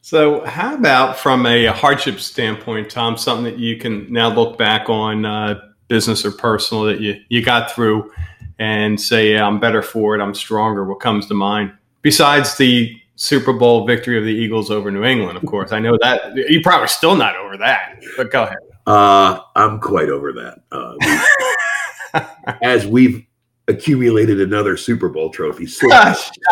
So, 0.00 0.44
how 0.44 0.74
about 0.74 1.18
from 1.18 1.46
a 1.46 1.66
hardship 1.66 2.20
standpoint, 2.20 2.90
Tom? 2.90 3.16
Something 3.16 3.44
that 3.44 3.58
you 3.58 3.78
can 3.78 4.12
now 4.12 4.28
look 4.28 4.58
back 4.58 4.90
on, 4.90 5.24
uh, 5.24 5.60
business 5.88 6.24
or 6.24 6.30
personal, 6.30 6.84
that 6.84 7.00
you 7.00 7.20
you 7.28 7.42
got 7.42 7.70
through, 7.70 8.12
and 8.58 9.00
say, 9.00 9.32
yeah, 9.32 9.46
"I'm 9.46 9.58
better 9.60 9.80
for 9.80 10.14
it. 10.14 10.20
I'm 10.20 10.34
stronger." 10.34 10.84
What 10.84 11.00
comes 11.00 11.26
to 11.28 11.34
mind 11.34 11.72
besides 12.02 12.56
the 12.56 12.94
Super 13.16 13.52
Bowl 13.52 13.86
victory 13.86 14.18
of 14.18 14.24
the 14.24 14.30
Eagles 14.30 14.70
over 14.70 14.90
New 14.90 15.04
England? 15.04 15.38
Of 15.38 15.46
course, 15.46 15.72
I 15.72 15.78
know 15.78 15.96
that 16.02 16.34
you're 16.36 16.62
probably 16.62 16.88
still 16.88 17.16
not 17.16 17.36
over 17.36 17.56
that, 17.56 18.02
but 18.16 18.30
go 18.30 18.42
ahead. 18.42 18.58
Uh, 18.86 19.40
I'm 19.56 19.80
quite 19.80 20.08
over 20.08 20.32
that. 20.32 20.64
Uh, 20.70 22.26
as 22.62 22.86
we've 22.86 23.24
accumulated 23.68 24.40
another 24.40 24.76
Super 24.76 25.08
Bowl 25.08 25.30
trophy. 25.30 25.66
Shut 25.66 25.92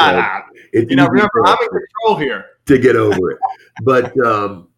up. 0.00 0.46
you 0.72 0.96
know, 0.96 1.06
remember, 1.06 1.46
I'm 1.46 1.58
in 1.60 1.68
control 1.68 2.16
here 2.18 2.46
to 2.66 2.78
get 2.78 2.96
over 2.96 3.32
it. 3.32 3.38
But 3.82 4.16
um 4.24 4.68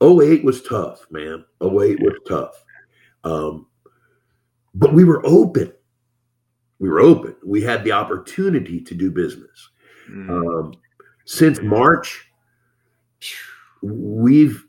08 0.02 0.44
was 0.44 0.62
tough, 0.62 1.04
man. 1.10 1.44
08 1.62 2.00
was 2.00 2.18
tough. 2.26 2.64
Um, 3.22 3.66
but 4.74 4.94
we 4.94 5.04
were 5.04 5.24
open. 5.26 5.72
We 6.78 6.88
were 6.88 7.00
open. 7.00 7.36
We 7.44 7.60
had 7.60 7.84
the 7.84 7.92
opportunity 7.92 8.80
to 8.80 8.94
do 8.94 9.10
business. 9.10 9.70
Mm. 10.10 10.30
Um, 10.30 10.74
since 11.26 11.60
March, 11.60 12.26
we've 13.82 14.66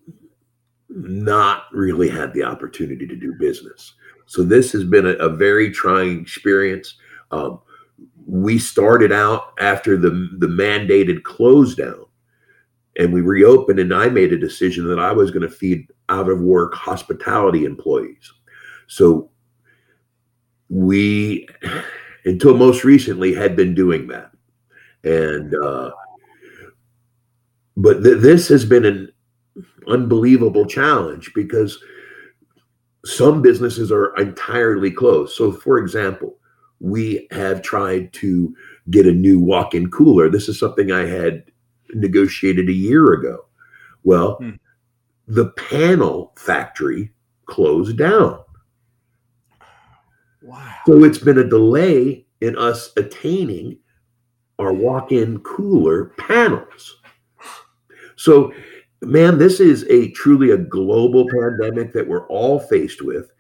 not 0.94 1.66
really 1.72 2.10
had 2.10 2.34
the 2.34 2.44
opportunity 2.44 3.08
to 3.08 3.16
do 3.16 3.34
business. 3.40 3.94
So 4.26 4.44
this 4.44 4.72
has 4.72 4.84
been 4.84 5.06
a, 5.06 5.14
a 5.14 5.30
very 5.30 5.72
trying 5.72 6.22
experience. 6.22 6.96
Um, 7.32 7.60
we 8.26 8.58
started 8.60 9.12
out 9.12 9.54
after 9.60 9.98
the 9.98 10.30
the 10.38 10.48
mandated 10.48 11.24
close 11.24 11.76
down 11.76 12.06
and 12.98 13.12
we 13.12 13.22
reopened 13.22 13.80
and 13.80 13.94
i 13.94 14.08
made 14.08 14.32
a 14.32 14.38
decision 14.38 14.88
that 14.88 15.00
i 15.00 15.12
was 15.12 15.32
going 15.32 15.42
to 15.42 15.54
feed 15.54 15.88
out 16.10 16.30
of 16.30 16.42
work 16.42 16.74
hospitality 16.74 17.66
employees 17.66 18.32
so 18.88 19.30
we 20.70 21.48
until 22.26 22.56
most 22.56 22.84
recently 22.84 23.34
had 23.34 23.56
been 23.56 23.74
doing 23.74 24.08
that 24.08 24.32
and 25.04 25.54
uh 25.64 25.92
but 27.78 28.04
th- 28.04 28.22
this 28.22 28.48
has 28.48 28.66
been 28.66 28.86
an 28.86 29.12
unbelievable 29.88 30.66
challenge 30.66 31.32
because 31.36 31.78
some 33.06 33.42
businesses 33.42 33.92
are 33.92 34.16
entirely 34.18 34.92
closed 34.92 35.36
so 35.36 35.52
for 35.52 35.78
example 35.78 36.38
we 36.82 37.28
have 37.32 37.62
tried 37.62 38.12
to 38.12 38.56
get 38.90 39.06
a 39.06 39.12
new 39.12 39.40
walk 39.40 39.76
in 39.76 39.90
cooler. 39.92 40.30
This 40.30 40.50
is 40.50 40.60
something 40.60 40.92
I 40.92 41.06
had 41.06 41.44
negotiated 41.94 42.68
a 42.68 42.74
year 42.74 43.14
ago. 43.14 43.46
Well, 44.04 44.38
hmm. 44.38 44.52
the 45.28 45.50
panel 45.52 46.34
factory 46.36 47.12
closed 47.46 47.98
down. 47.98 48.44
Wow. 50.42 50.74
So 50.88 51.04
it's 51.04 51.20
been 51.20 51.38
a 51.38 51.48
delay 51.48 52.26
in 52.42 52.58
us 52.58 52.92
attaining 52.98 53.78
our 54.58 54.74
walk 54.74 55.12
in 55.12 55.40
cooler 55.42 56.06
panels. 56.18 56.98
So, 58.16 58.54
man, 59.02 59.38
this 59.38 59.60
is 59.60 59.86
a 59.90 60.12
truly 60.12 60.52
a 60.52 60.58
global 60.58 61.28
pandemic 61.28 61.92
that 61.94 62.08
we're 62.08 62.28
all 62.28 62.60
faced 62.60 63.02
with. 63.02 63.32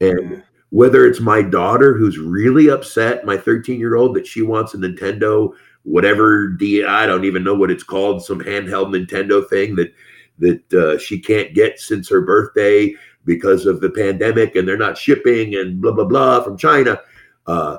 And 0.00 0.42
whether 0.70 1.04
it's 1.04 1.20
my 1.20 1.42
daughter 1.42 1.96
who's 1.96 2.18
really 2.18 2.70
upset, 2.70 3.24
my 3.24 3.36
13 3.36 3.78
year 3.78 3.96
old, 3.96 4.16
that 4.16 4.26
she 4.26 4.42
wants 4.42 4.74
a 4.74 4.78
Nintendo, 4.78 5.52
whatever 5.82 6.48
D, 6.48 6.84
I 6.84 7.06
don't 7.06 7.24
even 7.24 7.44
know 7.44 7.54
what 7.54 7.70
it's 7.70 7.82
called, 7.82 8.24
some 8.24 8.40
handheld 8.40 8.94
Nintendo 8.94 9.46
thing 9.48 9.76
that 9.76 9.92
that 10.38 10.72
uh, 10.72 10.98
she 10.98 11.18
can't 11.20 11.54
get 11.54 11.78
since 11.78 12.08
her 12.08 12.22
birthday 12.22 12.94
because 13.26 13.66
of 13.66 13.82
the 13.82 13.90
pandemic 13.90 14.56
and 14.56 14.66
they're 14.66 14.78
not 14.78 14.96
shipping 14.96 15.56
and 15.56 15.82
blah 15.82 15.92
blah 15.92 16.04
blah 16.04 16.42
from 16.42 16.56
China. 16.56 16.98
Uh, 17.46 17.76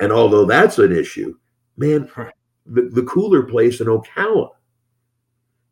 and 0.00 0.12
although 0.12 0.44
that's 0.44 0.78
an 0.78 0.94
issue, 0.94 1.34
man, 1.78 2.10
the, 2.66 2.82
the 2.92 3.04
cooler 3.04 3.44
place 3.44 3.80
in 3.80 3.86
Ocala 3.86 4.50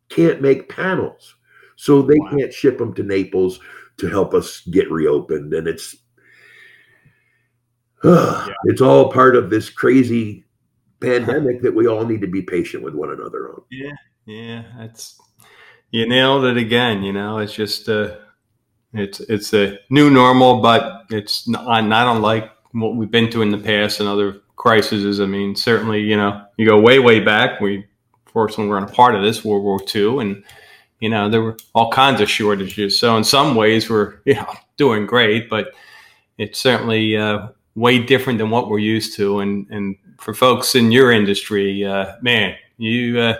can't 0.09 0.41
make 0.41 0.69
panels, 0.69 1.35
so 1.75 2.01
they 2.01 2.17
wow. 2.19 2.29
can't 2.31 2.53
ship 2.53 2.77
them 2.77 2.93
to 2.95 3.03
Naples 3.03 3.59
to 3.97 4.07
help 4.07 4.33
us 4.33 4.61
get 4.71 4.91
reopened, 4.91 5.53
and 5.53 5.67
it's 5.67 5.95
yeah. 8.03 8.47
It's 8.65 8.81
all 8.81 9.11
part 9.11 9.35
of 9.35 9.49
this 9.49 9.69
crazy 9.69 10.45
pandemic 10.99 11.61
that 11.61 11.73
we 11.73 11.87
all 11.87 12.05
need 12.05 12.21
to 12.21 12.27
be 12.27 12.41
patient 12.41 12.83
with 12.83 12.93
one 12.93 13.11
another 13.11 13.49
on. 13.49 13.61
Yeah, 13.71 13.91
yeah, 14.25 14.63
that's 14.77 15.19
you 15.91 16.07
nailed 16.07 16.45
it 16.45 16.57
again. 16.57 17.03
You 17.03 17.13
know, 17.13 17.39
it's 17.39 17.53
just 17.53 17.89
uh, 17.89 18.17
it's 18.93 19.19
it's 19.21 19.53
a 19.53 19.79
new 19.89 20.09
normal, 20.09 20.61
but 20.61 21.05
it's 21.09 21.47
not, 21.47 21.81
not 21.85 22.15
unlike 22.15 22.51
what 22.71 22.95
we've 22.95 23.11
been 23.11 23.29
to 23.31 23.41
in 23.41 23.51
the 23.51 23.57
past 23.57 23.99
and 23.99 24.09
other 24.09 24.41
crises. 24.55 25.19
I 25.19 25.25
mean, 25.25 25.55
certainly, 25.55 26.01
you 26.01 26.17
know, 26.17 26.45
you 26.57 26.67
go 26.67 26.79
way 26.79 26.99
way 26.99 27.19
back. 27.19 27.59
We 27.59 27.85
fortunately 28.35 28.67
were 28.67 28.77
in 28.77 28.83
a 28.83 28.87
part 28.87 29.15
of 29.15 29.23
this 29.23 29.45
World 29.45 29.63
War 29.63 29.79
II, 29.95 30.19
and 30.19 30.43
you 30.99 31.07
know 31.07 31.29
there 31.29 31.41
were 31.41 31.55
all 31.73 31.89
kinds 31.89 32.19
of 32.19 32.29
shortages. 32.29 32.99
So 32.99 33.15
in 33.15 33.23
some 33.23 33.55
ways, 33.55 33.89
we're 33.89 34.15
you 34.25 34.35
know 34.35 34.53
doing 34.75 35.05
great, 35.07 35.49
but 35.49 35.73
it's 36.37 36.59
certainly 36.59 37.15
uh, 37.15 37.47
way 37.75 37.97
different 37.97 38.37
than 38.37 38.49
what 38.49 38.69
we're 38.69 38.79
used 38.79 39.15
to. 39.15 39.39
And 39.39 39.65
and 39.69 39.95
for 40.19 40.33
folks 40.33 40.75
in 40.75 40.91
your 40.91 41.13
industry, 41.13 41.85
uh, 41.85 42.17
man, 42.21 42.55
you 42.77 43.19
uh, 43.19 43.37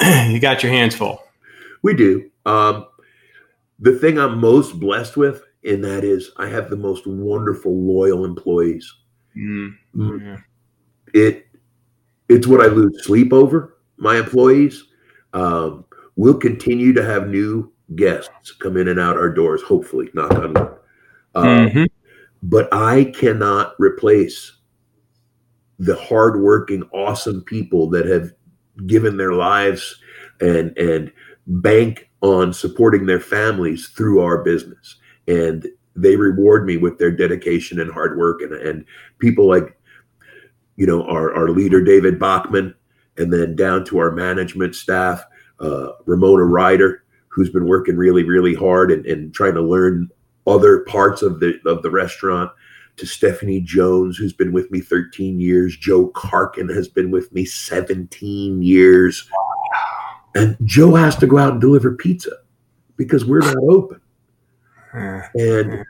you 0.30 0.40
got 0.40 0.62
your 0.62 0.72
hands 0.72 0.96
full. 0.96 1.22
We 1.82 1.94
do. 1.94 2.30
Um, 2.46 2.86
the 3.78 3.98
thing 3.98 4.18
I'm 4.18 4.38
most 4.38 4.80
blessed 4.80 5.18
with, 5.18 5.42
and 5.64 5.84
that 5.84 6.02
is, 6.02 6.30
I 6.38 6.46
have 6.48 6.70
the 6.70 6.76
most 6.76 7.06
wonderful, 7.06 7.76
loyal 7.76 8.24
employees. 8.24 8.90
Mm-hmm. 9.36 10.36
It 11.12 11.46
it's 12.30 12.46
what 12.46 12.62
I 12.62 12.68
lose 12.68 13.04
sleep 13.04 13.34
over. 13.34 13.76
My 14.02 14.18
employees. 14.18 14.84
Um, 15.32 15.84
we'll 16.16 16.38
continue 16.38 16.92
to 16.92 17.04
have 17.04 17.28
new 17.28 17.72
guests 17.96 18.52
come 18.52 18.76
in 18.76 18.88
and 18.88 19.00
out 19.00 19.16
our 19.16 19.30
doors. 19.30 19.62
Hopefully, 19.62 20.10
knock 20.14 20.32
on 20.32 20.54
wood. 20.54 20.74
Um, 21.34 21.46
mm-hmm 21.46 21.84
but 22.42 22.68
I 22.72 23.04
cannot 23.16 23.74
replace 23.78 24.52
the 25.78 25.96
hardworking, 25.96 26.82
awesome 26.92 27.42
people 27.42 27.88
that 27.90 28.06
have 28.06 28.32
given 28.86 29.16
their 29.16 29.32
lives 29.32 29.96
and 30.40 30.76
and 30.76 31.12
bank 31.46 32.10
on 32.20 32.52
supporting 32.52 33.06
their 33.06 33.20
families 33.20 33.88
through 33.88 34.20
our 34.20 34.42
business. 34.42 34.96
And 35.28 35.66
they 35.94 36.16
reward 36.16 36.66
me 36.66 36.76
with 36.76 36.98
their 36.98 37.10
dedication 37.10 37.80
and 37.80 37.92
hard 37.92 38.16
work. 38.16 38.40
And, 38.42 38.52
and 38.54 38.84
people 39.18 39.48
like, 39.48 39.76
you 40.76 40.86
know, 40.86 41.04
our, 41.04 41.34
our 41.34 41.48
leader, 41.48 41.82
David 41.82 42.18
Bachman, 42.18 42.74
and 43.16 43.32
then 43.32 43.56
down 43.56 43.84
to 43.86 43.98
our 43.98 44.10
management 44.10 44.74
staff, 44.74 45.24
uh, 45.60 45.88
Ramona 46.06 46.44
Ryder, 46.44 47.04
who's 47.28 47.50
been 47.50 47.66
working 47.66 47.96
really, 47.96 48.24
really 48.24 48.54
hard 48.54 48.90
and, 48.90 49.06
and 49.06 49.34
trying 49.34 49.54
to 49.54 49.62
learn 49.62 50.10
other 50.46 50.80
parts 50.80 51.22
of 51.22 51.40
the 51.40 51.58
of 51.66 51.82
the 51.82 51.90
restaurant 51.90 52.50
to 52.96 53.06
Stephanie 53.06 53.60
Jones, 53.60 54.16
who's 54.16 54.32
been 54.32 54.52
with 54.52 54.70
me 54.70 54.80
13 54.80 55.40
years. 55.40 55.76
Joe 55.76 56.08
Karkin 56.08 56.74
has 56.74 56.88
been 56.88 57.10
with 57.10 57.32
me 57.32 57.44
17 57.44 58.62
years. 58.62 59.28
And 60.34 60.56
Joe 60.64 60.94
has 60.94 61.16
to 61.16 61.26
go 61.26 61.38
out 61.38 61.52
and 61.52 61.60
deliver 61.60 61.94
pizza 61.94 62.32
because 62.96 63.24
we're 63.24 63.40
not 63.40 63.56
open. 63.56 64.00
And 65.34 65.84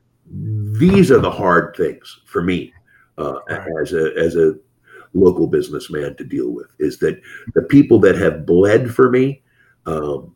these 0.78 1.10
are 1.10 1.18
the 1.18 1.30
hard 1.30 1.74
things 1.76 2.20
for 2.26 2.42
me 2.42 2.72
uh, 3.18 3.38
as 3.80 3.92
a 3.92 4.12
as 4.16 4.36
a 4.36 4.54
local 5.14 5.46
businessman 5.46 6.16
to 6.16 6.24
deal 6.24 6.50
with. 6.50 6.68
Is 6.78 6.98
that 6.98 7.20
the 7.54 7.62
people 7.62 7.98
that 8.00 8.16
have 8.16 8.46
bled 8.46 8.94
for 8.94 9.10
me, 9.10 9.42
um, 9.86 10.34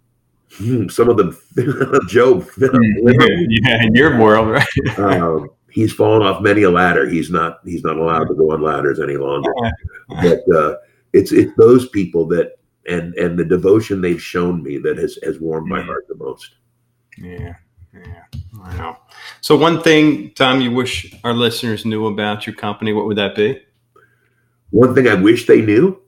Hmm, 0.59 0.89
some 0.89 1.09
of 1.09 1.17
them, 1.17 1.37
Joe, 2.09 2.45
yeah, 2.59 3.83
in 3.85 3.95
your 3.95 4.19
world, 4.19 4.49
right? 4.49 4.99
um, 4.99 5.51
he's 5.71 5.93
fallen 5.93 6.23
off 6.23 6.41
many 6.41 6.63
a 6.63 6.71
ladder. 6.71 7.09
He's 7.09 7.31
not 7.31 7.59
he's 7.65 7.83
not 7.83 7.99
allowed 7.99 8.29
to 8.29 8.35
go 8.35 8.53
on 8.53 8.63
ladders 8.63 9.01
any 9.01 9.17
longer. 9.17 9.53
But 10.09 10.41
uh, 10.55 10.77
it's 11.13 11.33
it's 11.33 11.53
those 11.57 11.89
people 11.89 12.27
that 12.29 12.59
and 12.89 13.15
and 13.15 13.39
the 13.39 13.45
devotion 13.45 14.01
they've 14.01 14.23
shown 14.23 14.63
me 14.63 14.79
that 14.79 14.97
has 14.99 15.19
has 15.25 15.41
warmed 15.41 15.69
my 15.69 15.83
heart 15.83 16.07
the 16.09 16.15
most. 16.15 16.55
Yeah. 17.19 17.55
Yeah. 17.93 18.25
Wow. 18.59 18.99
So 19.41 19.57
one 19.57 19.83
thing, 19.83 20.33
Tom, 20.35 20.61
you 20.61 20.71
wish 20.71 21.15
our 21.25 21.33
listeners 21.33 21.85
knew 21.85 22.07
about 22.07 22.47
your 22.47 22.55
company, 22.55 22.93
what 22.93 23.07
would 23.07 23.17
that 23.17 23.35
be? 23.35 23.61
One 24.71 24.95
thing 24.95 25.09
I 25.09 25.15
wish 25.15 25.47
they 25.47 25.61
knew. 25.61 26.01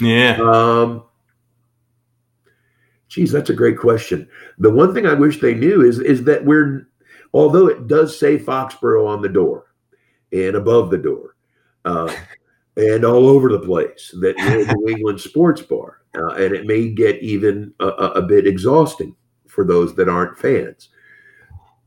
Yeah. 0.00 0.38
Um, 0.40 1.04
geez, 3.08 3.32
that's 3.32 3.50
a 3.50 3.54
great 3.54 3.78
question. 3.78 4.28
The 4.58 4.70
one 4.70 4.94
thing 4.94 5.06
I 5.06 5.14
wish 5.14 5.40
they 5.40 5.54
knew 5.54 5.82
is 5.82 5.98
is 5.98 6.24
that 6.24 6.44
we're, 6.44 6.88
although 7.34 7.66
it 7.66 7.86
does 7.86 8.18
say 8.18 8.38
Foxborough 8.38 9.06
on 9.06 9.20
the 9.20 9.28
door 9.28 9.66
and 10.32 10.56
above 10.56 10.90
the 10.90 10.98
door, 10.98 11.36
uh, 11.84 12.12
and 12.76 13.04
all 13.04 13.28
over 13.28 13.50
the 13.50 13.60
place, 13.60 14.14
that 14.20 14.36
New 14.38 14.88
England 14.88 15.20
sports 15.20 15.60
bar, 15.60 15.98
uh, 16.16 16.34
and 16.34 16.54
it 16.54 16.66
may 16.66 16.88
get 16.88 17.22
even 17.22 17.74
a, 17.80 17.86
a, 17.86 18.10
a 18.12 18.22
bit 18.22 18.46
exhausting 18.46 19.14
for 19.48 19.64
those 19.64 19.94
that 19.96 20.08
aren't 20.08 20.38
fans. 20.38 20.88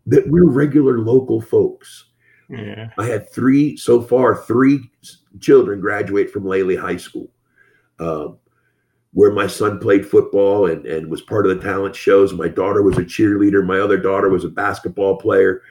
That 0.05 0.27
we're 0.27 0.49
regular 0.49 0.99
local 0.99 1.41
folks. 1.41 2.09
Yeah. 2.49 2.89
I 2.97 3.05
had 3.05 3.31
three 3.31 3.77
so 3.77 4.01
far, 4.01 4.43
three 4.43 4.89
children 5.39 5.79
graduate 5.79 6.31
from 6.31 6.45
Lely 6.45 6.75
High 6.75 6.97
School, 6.97 7.29
um, 7.99 8.37
where 9.13 9.31
my 9.31 9.47
son 9.47 9.79
played 9.79 10.05
football 10.05 10.67
and, 10.67 10.85
and 10.85 11.09
was 11.09 11.21
part 11.21 11.45
of 11.45 11.55
the 11.55 11.63
talent 11.63 11.95
shows. 11.95 12.33
My 12.33 12.47
daughter 12.47 12.81
was 12.81 12.97
a 12.97 13.03
cheerleader. 13.03 13.65
My 13.65 13.79
other 13.79 13.97
daughter 13.97 14.29
was 14.29 14.43
a 14.43 14.49
basketball 14.49 15.17
player. 15.17 15.61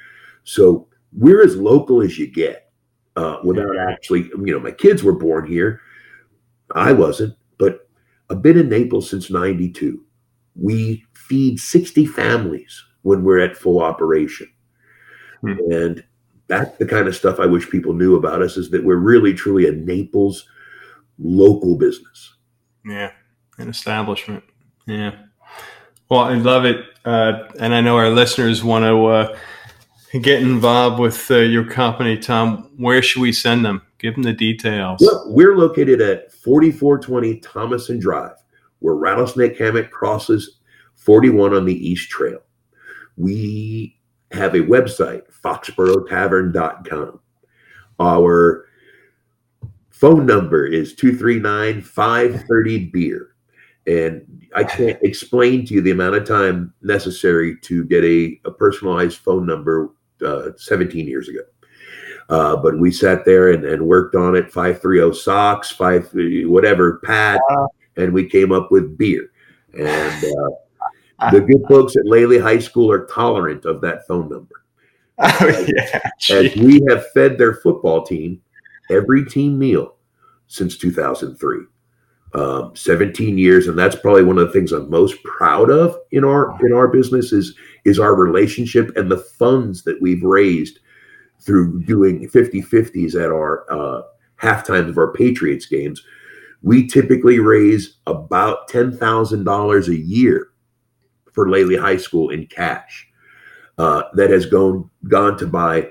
So 0.44 0.88
we're 1.12 1.44
as 1.44 1.56
local 1.56 2.02
as 2.02 2.18
you 2.18 2.26
get 2.26 2.70
uh, 3.16 3.38
without 3.44 3.76
actually, 3.76 4.22
you 4.22 4.52
know, 4.52 4.60
my 4.60 4.70
kids 4.70 5.02
were 5.02 5.12
born 5.12 5.46
here. 5.46 5.80
I 6.74 6.92
wasn't, 6.92 7.36
but 7.58 7.88
I've 8.30 8.42
been 8.42 8.58
in 8.58 8.68
Naples 8.68 9.10
since 9.10 9.30
92. 9.30 10.02
We 10.54 11.04
feed 11.14 11.60
60 11.60 12.06
families 12.06 12.82
when 13.02 13.24
we're 13.24 13.40
at 13.40 13.56
full 13.56 13.82
operation. 13.82 14.48
Hmm. 15.42 15.58
And 15.70 16.04
that's 16.52 16.76
the 16.76 16.86
kind 16.86 17.08
of 17.08 17.16
stuff 17.16 17.40
I 17.40 17.46
wish 17.46 17.70
people 17.70 17.94
knew 17.94 18.14
about 18.14 18.42
us 18.42 18.58
is 18.58 18.70
that 18.70 18.84
we're 18.84 18.96
really 18.96 19.32
truly 19.32 19.66
a 19.66 19.72
Naples 19.72 20.46
local 21.18 21.76
business. 21.76 22.34
Yeah. 22.84 23.12
An 23.56 23.68
establishment. 23.68 24.44
Yeah. 24.86 25.16
Well, 26.10 26.20
I 26.20 26.34
love 26.34 26.66
it. 26.66 26.84
Uh, 27.06 27.44
and 27.58 27.74
I 27.74 27.80
know 27.80 27.96
our 27.96 28.10
listeners 28.10 28.62
want 28.62 28.84
to 28.84 29.06
uh, 29.06 29.38
get 30.20 30.42
involved 30.42 31.00
with 31.00 31.30
uh, 31.30 31.36
your 31.36 31.64
company, 31.64 32.18
Tom. 32.18 32.70
Where 32.76 33.00
should 33.00 33.22
we 33.22 33.32
send 33.32 33.64
them? 33.64 33.80
Give 33.98 34.12
them 34.12 34.22
the 34.22 34.34
details. 34.34 35.00
Well, 35.00 35.24
we're 35.28 35.56
located 35.56 36.02
at 36.02 36.32
4420 36.32 37.40
Thomason 37.40 37.98
Drive, 37.98 38.36
where 38.80 38.94
Rattlesnake 38.94 39.56
Hammock 39.56 39.90
crosses 39.90 40.58
41 40.96 41.54
on 41.54 41.64
the 41.64 41.88
East 41.88 42.10
Trail. 42.10 42.40
We 43.16 43.96
have 44.32 44.54
a 44.54 44.60
website, 44.60 45.22
foxboroughTavern.com. 45.42 47.20
Our 48.00 48.66
phone 49.90 50.26
number 50.26 50.66
is 50.66 50.94
239 50.94 51.80
530 51.82 52.86
beer. 52.86 53.28
And 53.86 54.46
I 54.54 54.64
can't 54.64 54.98
explain 55.02 55.66
to 55.66 55.74
you 55.74 55.80
the 55.80 55.90
amount 55.90 56.14
of 56.14 56.26
time 56.26 56.72
necessary 56.82 57.56
to 57.62 57.84
get 57.84 58.04
a, 58.04 58.40
a 58.44 58.50
personalized 58.50 59.18
phone 59.18 59.46
number 59.46 59.90
uh, 60.24 60.50
17 60.56 61.06
years 61.06 61.28
ago. 61.28 61.40
Uh, 62.28 62.56
but 62.56 62.78
we 62.78 62.90
sat 62.90 63.24
there 63.24 63.52
and, 63.52 63.64
and 63.64 63.86
worked 63.86 64.14
on 64.14 64.36
it 64.36 64.50
530 64.52 65.14
socks, 65.14 65.70
five 65.70 66.08
whatever 66.14 66.98
pad, 67.04 67.40
and 67.96 68.12
we 68.12 68.28
came 68.28 68.52
up 68.52 68.70
with 68.70 68.96
beer. 68.96 69.30
And 69.74 70.24
uh, 70.24 70.50
the 71.30 71.40
good 71.40 71.62
folks 71.68 71.96
at 71.96 72.06
Lely 72.06 72.38
High 72.38 72.58
School 72.58 72.90
are 72.90 73.06
tolerant 73.06 73.64
of 73.64 73.80
that 73.82 74.06
phone 74.06 74.28
number. 74.28 74.56
Oh, 75.24 75.66
yeah. 75.76 76.00
As 76.30 76.56
we 76.56 76.84
have 76.88 77.08
fed 77.12 77.38
their 77.38 77.54
football 77.54 78.02
team 78.02 78.40
every 78.90 79.24
team 79.24 79.58
meal 79.58 79.96
since 80.46 80.76
2003. 80.76 81.58
Um, 82.34 82.74
17 82.74 83.36
years, 83.36 83.68
and 83.68 83.78
that's 83.78 83.94
probably 83.94 84.24
one 84.24 84.38
of 84.38 84.46
the 84.46 84.52
things 84.54 84.72
I'm 84.72 84.88
most 84.88 85.22
proud 85.22 85.68
of 85.70 85.98
in 86.12 86.24
our 86.24 86.56
in 86.64 86.72
our 86.72 86.88
business 86.88 87.30
is 87.30 87.54
is 87.84 87.98
our 87.98 88.14
relationship 88.14 88.90
and 88.96 89.10
the 89.10 89.18
funds 89.18 89.82
that 89.82 90.00
we've 90.00 90.22
raised 90.22 90.78
through 91.40 91.82
doing 91.82 92.26
50-50s 92.26 93.14
at 93.22 93.30
our 93.30 93.70
uh, 93.70 94.02
half 94.36 94.66
times 94.66 94.88
of 94.88 94.96
our 94.96 95.12
Patriots 95.12 95.66
games. 95.66 96.02
We 96.62 96.86
typically 96.86 97.38
raise 97.38 97.98
about 98.06 98.66
ten 98.66 98.96
thousand 98.96 99.44
dollars 99.44 99.88
a 99.88 99.98
year 99.98 100.51
for 101.32 101.48
Lely 101.50 101.76
High 101.76 101.96
School 101.96 102.30
in 102.30 102.46
cash. 102.46 103.08
Uh, 103.78 104.02
that 104.14 104.30
has 104.30 104.46
gone 104.46 104.88
gone 105.08 105.36
to 105.38 105.46
buy 105.46 105.88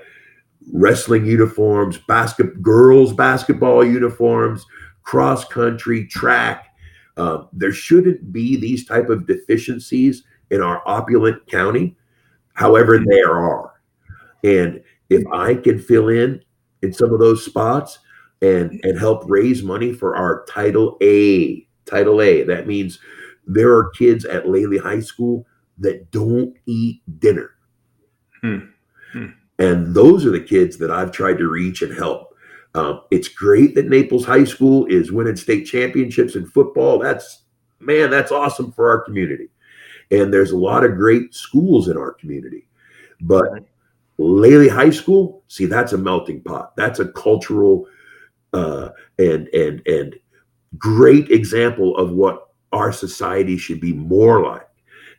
wrestling 0.72 1.26
uniforms, 1.26 1.98
basket 1.98 2.62
girls 2.62 3.12
basketball 3.12 3.84
uniforms, 3.84 4.64
cross 5.02 5.44
country, 5.44 6.06
track. 6.06 6.68
Uh, 7.16 7.44
there 7.52 7.72
shouldn't 7.72 8.32
be 8.32 8.56
these 8.56 8.86
type 8.86 9.08
of 9.08 9.26
deficiencies 9.26 10.22
in 10.50 10.62
our 10.62 10.80
opulent 10.86 11.44
county. 11.48 11.96
However, 12.54 13.02
there 13.04 13.32
are, 13.32 13.80
and 14.44 14.82
if 15.10 15.26
I 15.32 15.54
can 15.54 15.78
fill 15.78 16.08
in 16.08 16.40
in 16.82 16.92
some 16.92 17.12
of 17.12 17.18
those 17.18 17.44
spots 17.44 17.98
and 18.42 18.80
and 18.84 18.98
help 18.98 19.24
raise 19.26 19.62
money 19.62 19.92
for 19.92 20.16
our 20.16 20.44
Title 20.46 20.96
A, 21.02 21.66
Title 21.84 22.22
A, 22.22 22.44
that 22.44 22.66
means 22.66 23.00
there 23.46 23.72
are 23.72 23.90
kids 23.90 24.24
at 24.24 24.48
Lely 24.48 24.78
High 24.78 25.00
School 25.00 25.46
that 25.78 26.10
don't 26.10 26.56
eat 26.66 27.02
dinner. 27.18 27.50
Hmm. 28.40 28.58
Hmm. 29.12 29.26
And 29.58 29.94
those 29.94 30.26
are 30.26 30.30
the 30.30 30.40
kids 30.40 30.78
that 30.78 30.90
I've 30.90 31.12
tried 31.12 31.38
to 31.38 31.48
reach 31.48 31.82
and 31.82 31.94
help. 31.94 32.34
Um, 32.74 33.02
it's 33.10 33.28
great 33.28 33.74
that 33.74 33.88
Naples 33.88 34.24
High 34.24 34.44
School 34.44 34.86
is 34.86 35.12
winning 35.12 35.36
state 35.36 35.64
championships 35.64 36.36
in 36.36 36.46
football. 36.46 36.98
That's, 36.98 37.42
man, 37.80 38.10
that's 38.10 38.32
awesome 38.32 38.72
for 38.72 38.88
our 38.90 39.00
community. 39.00 39.48
And 40.10 40.32
there's 40.32 40.52
a 40.52 40.56
lot 40.56 40.84
of 40.84 40.96
great 40.96 41.34
schools 41.34 41.88
in 41.88 41.96
our 41.96 42.12
community. 42.12 42.66
But 43.20 43.46
Lely 44.18 44.68
High 44.68 44.90
School, 44.90 45.42
see, 45.48 45.66
that's 45.66 45.92
a 45.92 45.98
melting 45.98 46.42
pot. 46.42 46.74
That's 46.76 46.98
a 46.98 47.08
cultural 47.12 47.86
uh, 48.52 48.90
and 49.18 49.48
and 49.48 49.86
and 49.86 50.14
great 50.78 51.30
example 51.30 51.96
of 51.96 52.12
what 52.12 52.48
our 52.72 52.92
society 52.92 53.56
should 53.56 53.80
be 53.80 53.92
more 53.92 54.42
like. 54.42 54.66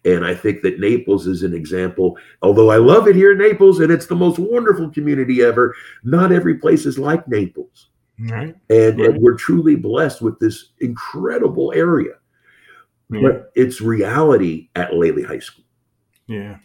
And 0.05 0.25
I 0.25 0.35
think 0.35 0.61
that 0.63 0.79
Naples 0.79 1.27
is 1.27 1.43
an 1.43 1.53
example. 1.53 2.17
Although 2.41 2.69
I 2.71 2.77
love 2.77 3.07
it 3.07 3.15
here 3.15 3.31
in 3.31 3.37
Naples 3.37 3.79
and 3.79 3.91
it's 3.91 4.07
the 4.07 4.15
most 4.15 4.37
wonderful 4.37 4.89
community 4.89 5.41
ever, 5.41 5.73
not 6.03 6.31
every 6.31 6.55
place 6.55 6.85
is 6.85 6.99
like 6.99 7.25
Naples. 7.27 7.89
Right. 8.19 8.55
And, 8.69 8.99
Right. 8.99 9.09
and 9.09 9.17
we're 9.21 9.37
truly 9.37 9.75
blessed 9.75 10.21
with 10.21 10.39
this 10.39 10.71
incredible 10.81 11.71
area. 11.73 12.15
Yeah. 13.09 13.21
But 13.21 13.51
it's 13.55 13.79
reality 13.79 14.69
at 14.75 14.93
Lely 14.93 15.23
High 15.23 15.39
School. 15.39 15.65
Yeah. 16.27 16.57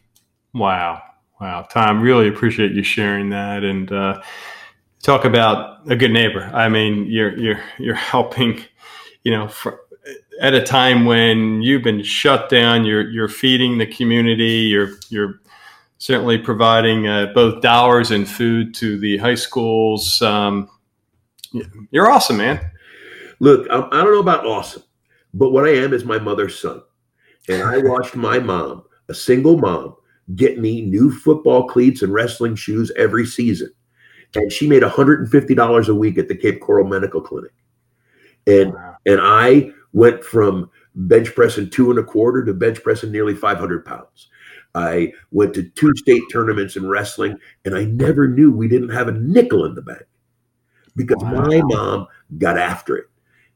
Wow. 0.55 1.03
Wow. 1.41 1.63
Tom, 1.71 2.01
really 2.01 2.29
appreciate 2.29 2.73
you 2.73 2.83
sharing 2.83 3.31
that 3.31 3.63
and 3.63 3.93
uh, 3.93 4.21
talk 5.03 5.25
about 5.25 5.89
a 5.91 5.95
good 5.97 6.11
neighbor. 6.11 6.51
I 6.53 6.69
mean, 6.69 7.07
you're 7.07 7.37
you're 7.39 7.61
you're 7.79 7.95
helping, 8.15 8.65
you 9.23 9.31
know, 9.33 9.47
for, 9.49 9.81
at 10.41 10.55
a 10.55 10.63
time 10.63 11.05
when 11.05 11.63
you've 11.63 11.83
been 11.83 12.03
shut 12.03 12.49
down. 12.49 12.85
You're 12.85 13.09
you're 13.11 13.29
feeding 13.29 13.79
the 13.79 13.87
community. 13.87 14.69
You're 14.71 14.91
you're 15.09 15.41
certainly 15.99 16.39
providing 16.39 17.09
uh, 17.09 17.27
both 17.35 17.61
dollars 17.63 18.11
and 18.11 18.29
food 18.29 18.75
to 18.77 18.99
the 18.99 19.17
high 19.19 19.35
schools. 19.35 20.23
Um, 20.23 20.69
you're 21.91 22.11
awesome, 22.11 22.37
man. 22.37 22.71
Look, 23.41 23.69
I, 23.71 23.77
I 23.77 24.03
don't 24.05 24.13
know 24.13 24.21
about 24.21 24.47
awesome, 24.47 24.83
but 25.35 25.51
what 25.51 25.65
I 25.65 25.71
am 25.75 25.93
is 25.93 26.05
my 26.05 26.19
mother's 26.19 26.59
son. 26.59 26.83
And 27.49 27.63
I 27.63 27.79
watched 27.79 28.15
my 28.15 28.39
mom, 28.39 28.85
a 29.09 29.15
single 29.15 29.57
mom, 29.59 29.97
get 30.37 30.59
me 30.59 30.83
new 30.83 31.11
football 31.11 31.67
cleats 31.67 32.03
and 32.03 32.13
wrestling 32.13 32.55
shoes 32.57 32.93
every 32.97 33.25
season. 33.25 33.73
And 34.35 34.53
she 34.53 34.69
made 34.69 34.83
$150 34.83 35.89
a 35.89 35.95
week 35.95 36.19
at 36.19 36.29
the 36.29 36.37
Cape 36.37 36.61
Coral 36.61 36.87
Medical 36.87 37.23
Clinic. 37.23 37.53
And 38.47 38.75
Wow. 38.75 38.97
and 39.07 39.21
I 39.23 39.73
went 39.99 40.23
from 40.23 40.71
bench 40.95 41.35
pressing 41.35 41.69
two 41.69 41.91
and 41.91 41.99
a 41.99 42.05
quarter 42.05 42.45
to 42.45 42.55
bench 42.55 42.81
pressing 42.85 43.11
nearly 43.11 43.35
500 43.35 43.85
pounds. 43.85 44.29
I 44.75 45.13
went 45.33 45.55
to 45.55 45.65
two 45.71 45.93
state 45.97 46.23
tournaments 46.31 46.77
in 46.77 46.89
wrestling, 46.89 47.37
and 47.65 47.75
I 47.75 47.85
never 47.85 48.29
knew 48.29 48.53
we 48.53 48.69
didn't 48.69 48.91
have 48.91 49.09
a 49.09 49.13
nickel 49.13 49.65
in 49.65 49.75
the 49.75 49.83
bank 49.83 50.05
because 50.95 51.21
Wow. 51.21 51.47
my 51.47 51.63
mom 51.65 52.07
got 52.39 52.57
after 52.57 52.97
it, 52.97 53.07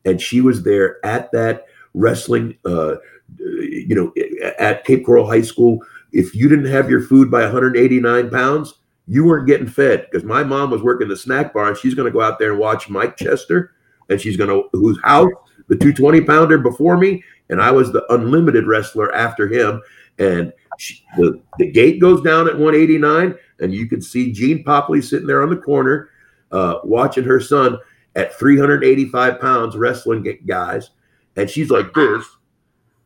and 0.05 0.21
she 0.21 0.41
was 0.41 0.65
there 0.65 1.05
at 1.07 1.31
that 1.31 1.67
wrestling, 1.95 2.57
uh, 2.65 2.97
you 3.39 3.95
know, 3.95 4.13
at 4.59 4.85
Cape 4.85 5.07
Coral 5.07 5.29
High 5.29 5.43
School. 5.43 5.79
If 6.11 6.35
you 6.35 6.49
didn't 6.49 6.73
have 6.73 6.91
your 6.91 7.03
food 7.03 7.31
by 7.31 7.43
189 7.43 8.31
pounds, 8.31 8.75
you 9.07 9.25
weren't 9.25 9.47
getting 9.47 9.69
fed 9.69 10.09
because 10.11 10.25
my 10.25 10.43
mom 10.43 10.71
was 10.71 10.83
working 10.83 11.09
the 11.09 11.17
snack 11.17 11.55
bar, 11.55 11.69
and 11.69 11.77
she's 11.77 11.95
going 11.95 12.07
to 12.07 12.13
go 12.13 12.21
out 12.21 12.41
there 12.41 12.51
and 12.51 12.59
watch 12.59 12.89
Mike 12.89 13.17
Chester, 13.17 13.73
and 14.09 14.21
she's 14.21 14.37
going 14.37 14.51
to 14.51 14.69
whose 14.73 15.01
house 15.03 15.31
the 15.73 15.79
220 15.79 16.21
pounder 16.21 16.59
before 16.59 16.99
me, 16.99 17.25
and 17.49 17.59
I 17.59 17.71
was 17.71 17.93
the 17.93 18.05
unlimited 18.13 18.67
wrestler 18.67 19.15
after 19.15 19.49
him. 19.49 19.81
And 20.19 20.53
she, 20.79 21.03
the, 21.17 21.41
the 21.59 21.71
gate 21.71 21.99
goes 21.99 22.21
down 22.21 22.47
at 22.47 22.59
189, 22.59 23.35
and 23.61 23.75
you 23.75 23.89
can 23.89 24.03
see 24.03 24.33
Jean 24.33 24.63
Popley 24.65 25.03
sitting 25.03 25.27
there 25.27 25.43
on 25.43 25.49
the 25.49 25.57
corner 25.57 26.11
uh, 26.51 26.81
watching 26.85 27.25
her 27.25 27.41
son 27.41 27.79
at 28.17 28.39
385 28.39 29.41
pounds 29.41 29.75
wrestling 29.75 30.27
guys. 30.45 30.91
And 31.37 31.49
she's 31.49 31.71
like 31.71 31.95
this, 31.95 32.27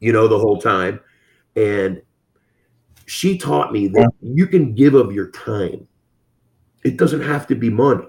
you 0.00 0.12
know, 0.12 0.26
the 0.26 0.38
whole 0.38 0.61
time. 0.61 0.98
And 1.55 2.02
she 3.07 3.38
taught 3.38 3.72
me 3.72 3.87
that 3.87 4.11
you 4.20 4.48
can 4.48 4.74
give 4.74 4.94
of 4.94 5.12
your 5.12 5.31
time. 5.31 5.87
It 6.83 6.96
doesn't 6.96 7.22
have 7.22 7.46
to 7.46 7.55
be 7.55 7.70
money. 7.70 8.09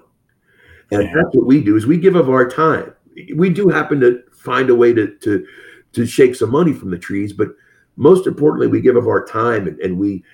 And 0.90 1.04
that's 1.04 1.36
what 1.36 1.46
we 1.46 1.62
do 1.62 1.76
is 1.76 1.86
we 1.86 1.98
give 1.98 2.16
of 2.16 2.28
our 2.28 2.48
time. 2.48 2.92
We 3.36 3.50
do 3.50 3.68
happen 3.68 4.00
to 4.00 4.22
find 4.38 4.70
a 4.70 4.74
way 4.74 4.92
to 4.92 5.16
to 5.18 5.46
to 5.92 6.06
shake 6.06 6.34
some 6.34 6.50
money 6.50 6.72
from 6.72 6.90
the 6.90 6.98
trees, 6.98 7.32
but 7.32 7.48
most 7.96 8.26
importantly, 8.26 8.68
we 8.68 8.80
give 8.80 8.96
of 8.96 9.06
our 9.06 9.24
time 9.24 9.66
and, 9.66 9.78
and 9.80 9.98
we 9.98 10.24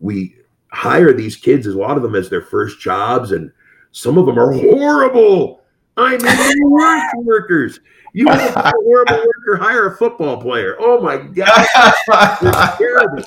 we 0.00 0.36
hire 0.74 1.12
these 1.12 1.36
kids, 1.36 1.66
as 1.66 1.74
a 1.74 1.78
lot 1.78 1.96
of 1.96 2.02
them 2.02 2.14
as 2.14 2.28
their 2.28 2.42
first 2.42 2.80
jobs, 2.80 3.32
and 3.32 3.50
some 3.92 4.18
of 4.18 4.26
them 4.26 4.38
are 4.38 4.52
horrible. 4.52 5.62
I 5.96 6.18
mean, 6.18 6.70
worst 6.70 7.14
workers. 7.18 7.80
You 8.12 8.26
want 8.26 8.40
a 8.40 8.72
horrible 8.76 9.16
worker, 9.46 9.56
hire 9.56 9.86
a 9.86 9.96
football 9.96 10.40
player. 10.40 10.76
Oh 10.78 11.00
my 11.00 11.16
God. 11.16 12.76
terrible. 12.78 13.24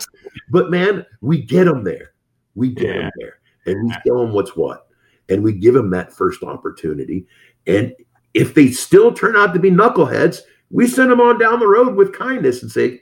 But 0.50 0.70
man, 0.70 1.06
we 1.22 1.42
get 1.42 1.66
them 1.66 1.84
there. 1.84 2.14
We 2.56 2.70
get 2.70 2.96
yeah. 2.96 3.02
them 3.02 3.12
there. 3.18 3.40
And 3.66 3.88
we 3.88 3.96
show 4.06 4.20
them 4.20 4.34
what's 4.34 4.56
what. 4.56 4.88
And 5.30 5.44
we 5.44 5.54
give 5.54 5.74
them 5.74 5.90
that 5.92 6.14
first 6.14 6.44
opportunity. 6.44 7.26
And 7.66 7.94
if 8.38 8.54
they 8.54 8.70
still 8.70 9.12
turn 9.12 9.36
out 9.36 9.54
to 9.54 9.60
be 9.60 9.72
knuckleheads, 9.72 10.42
we 10.70 10.88
send 10.88 11.10
them 11.10 11.20
on 11.20 11.40
down 11.40 11.60
the 11.60 11.68
road 11.68 11.96
with 11.96 12.14
kindness 12.14 12.62
and 12.62 12.72
say, 12.72 13.02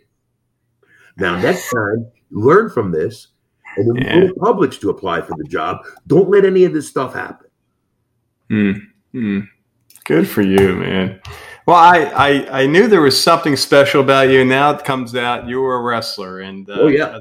now 1.18 1.38
next 1.42 1.70
time, 1.70 2.08
learn 2.32 2.70
from 2.70 2.92
this. 2.92 3.28
And 3.78 3.98
yeah. 3.98 4.22
go 4.22 4.28
to 4.28 4.34
Publix 4.36 4.80
to 4.80 4.90
apply 4.90 5.22
for 5.22 5.36
the 5.38 5.44
job, 5.44 5.80
don't 6.08 6.30
let 6.30 6.46
any 6.46 6.64
of 6.64 6.72
this 6.72 6.88
stuff 6.88 7.14
happen. 7.14 7.48
Mm, 8.50 8.82
mm. 9.14 9.48
Good 10.06 10.30
for 10.30 10.42
you, 10.42 10.78
man. 10.78 11.20
Well, 11.66 11.76
I, 11.76 12.04
I, 12.06 12.62
I 12.62 12.66
knew 12.68 12.88
there 12.88 13.02
was 13.02 13.22
something 13.22 13.58
special 13.58 14.02
about 14.02 14.30
you. 14.30 14.46
Now 14.46 14.72
it 14.72 14.86
comes 14.86 15.14
out 15.16 15.50
you 15.50 15.60
were 15.60 15.76
a 15.76 15.82
wrestler, 15.82 16.40
and 16.40 16.70
uh, 16.70 16.74
oh 16.74 16.88
yeah, 16.88 17.20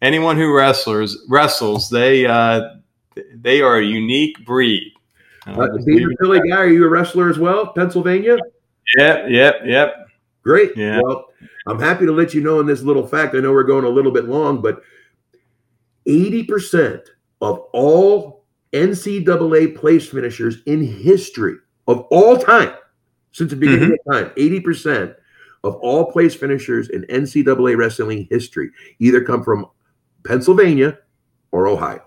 anyone 0.00 0.36
who 0.36 0.52
wrestlers 0.56 1.16
wrestles, 1.28 1.90
they 1.90 2.24
uh, 2.24 2.62
they 3.34 3.60
are 3.60 3.78
a 3.78 3.84
unique 3.84 4.44
breed. 4.46 4.95
Uh, 5.46 5.68
being 5.84 6.04
a 6.04 6.16
Philly 6.20 6.40
guy, 6.48 6.56
are 6.56 6.68
you 6.68 6.84
a 6.84 6.88
wrestler 6.88 7.30
as 7.30 7.38
well? 7.38 7.72
Pennsylvania. 7.72 8.36
Yep, 8.96 9.26
yep, 9.28 9.54
yep. 9.64 10.08
Great. 10.42 10.76
Yeah. 10.76 11.00
Well, 11.02 11.26
I'm 11.66 11.80
happy 11.80 12.06
to 12.06 12.12
let 12.12 12.34
you 12.34 12.40
know 12.40 12.60
in 12.60 12.66
this 12.66 12.82
little 12.82 13.06
fact. 13.06 13.34
I 13.34 13.40
know 13.40 13.52
we're 13.52 13.64
going 13.64 13.84
a 13.84 13.88
little 13.88 14.12
bit 14.12 14.26
long, 14.26 14.60
but 14.60 14.82
80% 16.06 17.02
of 17.40 17.58
all 17.72 18.44
NCAA 18.72 19.76
place 19.76 20.08
finishers 20.08 20.58
in 20.66 20.82
history 20.82 21.56
of 21.88 22.00
all 22.10 22.36
time, 22.36 22.74
since 23.32 23.50
the 23.50 23.56
beginning 23.56 23.90
mm-hmm. 23.90 24.10
of 24.12 24.26
time, 24.26 24.34
80% 24.36 25.14
of 25.64 25.74
all 25.76 26.10
place 26.10 26.34
finishers 26.34 26.88
in 26.90 27.02
NCAA 27.04 27.76
wrestling 27.76 28.26
history 28.30 28.70
either 28.98 29.22
come 29.22 29.42
from 29.42 29.66
Pennsylvania 30.24 30.98
or 31.50 31.66
Ohio. 31.66 32.04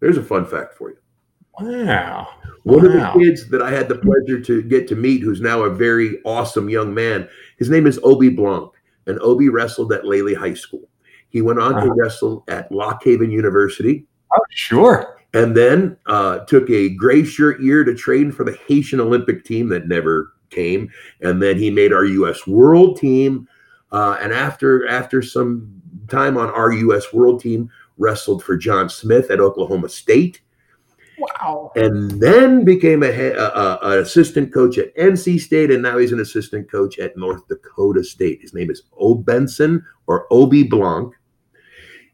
There's 0.00 0.16
a 0.16 0.22
fun 0.22 0.46
fact 0.46 0.74
for 0.74 0.90
you. 0.90 0.96
Wow. 1.60 2.28
One 2.64 2.84
wow. 2.84 3.12
of 3.12 3.14
the 3.14 3.24
kids 3.24 3.48
that 3.48 3.62
I 3.62 3.70
had 3.70 3.88
the 3.88 3.96
pleasure 3.96 4.40
to 4.40 4.62
get 4.62 4.86
to 4.88 4.96
meet, 4.96 5.22
who's 5.22 5.40
now 5.40 5.62
a 5.62 5.70
very 5.70 6.20
awesome 6.24 6.68
young 6.68 6.92
man, 6.92 7.28
his 7.58 7.70
name 7.70 7.86
is 7.86 7.98
Obe 8.02 8.36
Blanc, 8.36 8.70
and 9.06 9.18
Obe 9.20 9.52
wrestled 9.52 9.92
at 9.92 10.04
Lely 10.04 10.34
High 10.34 10.54
School. 10.54 10.88
He 11.30 11.42
went 11.42 11.60
on 11.60 11.74
to 11.74 11.94
wrestle 11.96 12.44
at 12.48 12.70
Lock 12.72 13.04
Haven 13.04 13.30
University. 13.30 14.04
Oh, 14.36 14.40
sure 14.50 15.20
and 15.32 15.56
then 15.56 15.96
uh, 16.06 16.40
took 16.40 16.68
a 16.70 16.90
gray 16.90 17.24
shirt 17.24 17.60
year 17.60 17.84
to 17.84 17.94
train 17.94 18.32
for 18.32 18.44
the 18.44 18.58
Haitian 18.66 19.00
Olympic 19.00 19.44
team 19.44 19.68
that 19.68 19.86
never 19.86 20.32
came, 20.50 20.90
and 21.20 21.40
then 21.40 21.56
he 21.56 21.70
made 21.70 21.92
our 21.92 22.04
U.S. 22.04 22.46
World 22.46 22.98
Team. 22.98 23.48
Uh, 23.92 24.16
and 24.20 24.32
after 24.32 24.86
after 24.88 25.22
some 25.22 25.70
time 26.08 26.36
on 26.36 26.48
our 26.50 26.72
U.S. 26.72 27.12
World 27.12 27.40
Team, 27.40 27.70
wrestled 27.98 28.42
for 28.42 28.56
John 28.56 28.88
Smith 28.88 29.30
at 29.30 29.40
Oklahoma 29.40 29.88
State. 29.88 30.40
Wow! 31.20 31.72
And 31.76 32.20
then 32.20 32.64
became 32.64 33.02
a, 33.02 33.08
a, 33.08 33.44
a, 33.44 33.78
an 33.82 33.98
assistant 33.98 34.52
coach 34.52 34.78
at 34.78 34.94
NC 34.96 35.40
State, 35.40 35.70
and 35.70 35.82
now 35.82 35.98
he's 35.98 36.12
an 36.12 36.20
assistant 36.20 36.70
coach 36.70 36.98
at 36.98 37.16
North 37.16 37.46
Dakota 37.48 38.02
State. 38.02 38.40
His 38.40 38.54
name 38.54 38.70
is 38.70 38.82
Obenson 39.00 39.82
or 40.06 40.26
Obe 40.30 40.68
Blanc. 40.68 41.12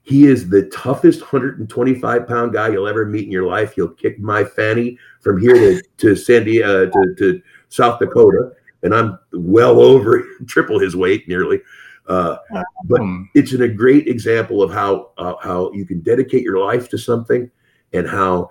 He 0.02 0.26
is 0.26 0.48
the 0.48 0.66
toughest 0.66 1.20
125 1.20 2.28
pound 2.28 2.52
guy 2.52 2.68
you'll 2.68 2.86
ever 2.86 3.04
meet 3.04 3.24
in 3.24 3.32
your 3.32 3.46
life. 3.46 3.74
He'll 3.74 3.88
kick 3.88 4.20
my 4.20 4.44
fanny 4.44 4.98
from 5.20 5.40
here 5.40 5.54
to, 5.54 5.82
to 5.96 6.14
San 6.14 6.44
Diego, 6.44 6.86
uh, 6.86 6.90
to, 6.90 7.14
to 7.16 7.42
South 7.70 7.98
Dakota. 7.98 8.52
And 8.84 8.94
I'm 8.94 9.18
well 9.32 9.80
over 9.80 10.24
triple 10.46 10.78
his 10.78 10.94
weight 10.94 11.26
nearly. 11.26 11.60
Uh, 12.06 12.36
but 12.84 13.00
it's 13.34 13.52
an, 13.52 13.62
a 13.62 13.68
great 13.68 14.06
example 14.06 14.62
of 14.62 14.72
how 14.72 15.10
uh, 15.18 15.34
how 15.42 15.72
you 15.72 15.84
can 15.84 16.00
dedicate 16.02 16.44
your 16.44 16.60
life 16.60 16.88
to 16.90 16.98
something 16.98 17.50
and 17.92 18.08
how 18.08 18.48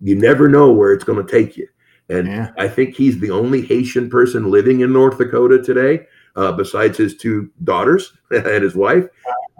you 0.00 0.14
never 0.14 0.48
know 0.48 0.72
where 0.72 0.92
it's 0.92 1.04
going 1.04 1.24
to 1.24 1.30
take 1.30 1.56
you. 1.56 1.68
And 2.08 2.28
yeah. 2.28 2.50
I 2.56 2.68
think 2.68 2.94
he's 2.94 3.18
the 3.18 3.30
only 3.30 3.62
Haitian 3.62 4.08
person 4.08 4.50
living 4.50 4.80
in 4.80 4.92
North 4.92 5.18
Dakota 5.18 5.60
today, 5.62 6.06
uh, 6.36 6.52
besides 6.52 6.98
his 6.98 7.16
two 7.16 7.50
daughters 7.64 8.12
and 8.30 8.62
his 8.62 8.74
wife. 8.74 9.06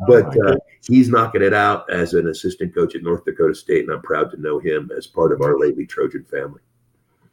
But 0.06 0.36
oh 0.36 0.52
uh, 0.52 0.56
he's 0.86 1.08
knocking 1.08 1.42
it 1.42 1.54
out 1.54 1.90
as 1.90 2.12
an 2.14 2.28
assistant 2.28 2.74
coach 2.74 2.94
at 2.94 3.02
North 3.02 3.24
Dakota 3.24 3.54
State, 3.54 3.84
and 3.84 3.92
I'm 3.92 4.02
proud 4.02 4.30
to 4.32 4.40
know 4.40 4.58
him 4.58 4.90
as 4.96 5.06
part 5.06 5.32
of 5.32 5.40
our 5.40 5.58
Lely 5.58 5.86
Trojan 5.86 6.24
family. 6.24 6.60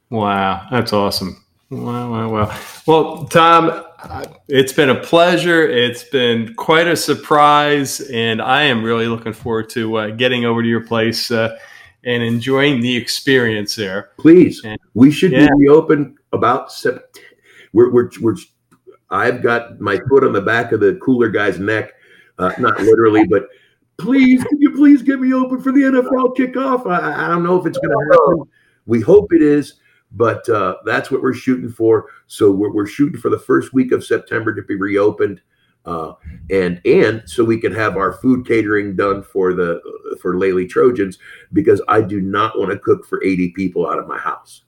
Wow, 0.09 0.65
that's 0.71 0.93
awesome. 0.93 1.43
Wow, 1.69 2.11
wow, 2.11 2.29
wow. 2.29 2.59
Well, 2.85 3.25
Tom, 3.25 3.83
it's 4.47 4.73
been 4.73 4.89
a 4.89 4.99
pleasure. 4.99 5.67
It's 5.67 6.03
been 6.03 6.53
quite 6.55 6.87
a 6.87 6.95
surprise, 6.95 7.99
and 7.99 8.41
I 8.41 8.63
am 8.63 8.83
really 8.83 9.07
looking 9.07 9.33
forward 9.33 9.69
to 9.71 9.95
uh, 9.97 10.07
getting 10.11 10.45
over 10.45 10.61
to 10.61 10.67
your 10.67 10.85
place 10.85 11.31
uh, 11.31 11.57
and 12.05 12.23
enjoying 12.23 12.81
the 12.81 12.95
experience 12.95 13.75
there. 13.75 14.11
Please, 14.17 14.61
and, 14.63 14.79
we 14.93 15.11
should 15.11 15.31
yeah. 15.31 15.47
be 15.59 15.69
open 15.69 16.17
about 16.31 16.71
September. 16.71 17.07
We're, 17.73 17.91
we're, 17.91 18.09
we're, 18.21 18.35
I've 19.09 19.41
got 19.41 19.79
my 19.79 19.97
foot 20.09 20.23
on 20.23 20.33
the 20.33 20.41
back 20.41 20.71
of 20.71 20.79
the 20.79 20.95
cooler 20.95 21.29
guy's 21.29 21.59
neck 21.59 21.93
uh, 22.39 22.51
not 22.59 22.79
literally, 22.81 23.25
but 23.25 23.47
please, 23.97 24.43
can 24.43 24.61
you 24.61 24.71
please 24.71 25.01
get 25.01 25.19
me 25.19 25.33
open 25.33 25.61
for 25.61 25.71
the 25.71 25.81
NFL 25.81 26.35
kickoff? 26.35 26.87
I, 26.89 27.25
I 27.25 27.27
don't 27.29 27.43
know 27.43 27.59
if 27.59 27.65
it's 27.65 27.77
going 27.77 27.89
to 27.89 28.11
happen. 28.11 28.51
We 28.85 29.01
hope 29.01 29.31
it 29.33 29.41
is, 29.41 29.75
but 30.11 30.47
uh, 30.49 30.77
that's 30.85 31.11
what 31.11 31.21
we're 31.21 31.33
shooting 31.33 31.69
for. 31.69 32.09
So 32.27 32.51
we're, 32.51 32.73
we're, 32.73 32.87
shooting 32.87 33.19
for 33.19 33.29
the 33.29 33.39
first 33.39 33.73
week 33.73 33.91
of 33.91 34.03
September 34.03 34.53
to 34.53 34.61
be 34.63 34.75
reopened, 34.75 35.41
uh, 35.85 36.13
and 36.49 36.81
and 36.85 37.23
so 37.25 37.43
we 37.43 37.59
can 37.59 37.73
have 37.73 37.97
our 37.97 38.13
food 38.13 38.47
catering 38.47 38.95
done 38.95 39.23
for 39.23 39.53
the 39.53 39.81
for 40.21 40.37
Lely 40.37 40.65
Trojans 40.65 41.17
because 41.51 41.81
I 41.87 42.01
do 42.01 42.21
not 42.21 42.57
want 42.57 42.71
to 42.71 42.79
cook 42.79 43.05
for 43.05 43.23
eighty 43.23 43.51
people 43.51 43.89
out 43.89 43.99
of 43.99 44.07
my 44.07 44.17
house. 44.17 44.63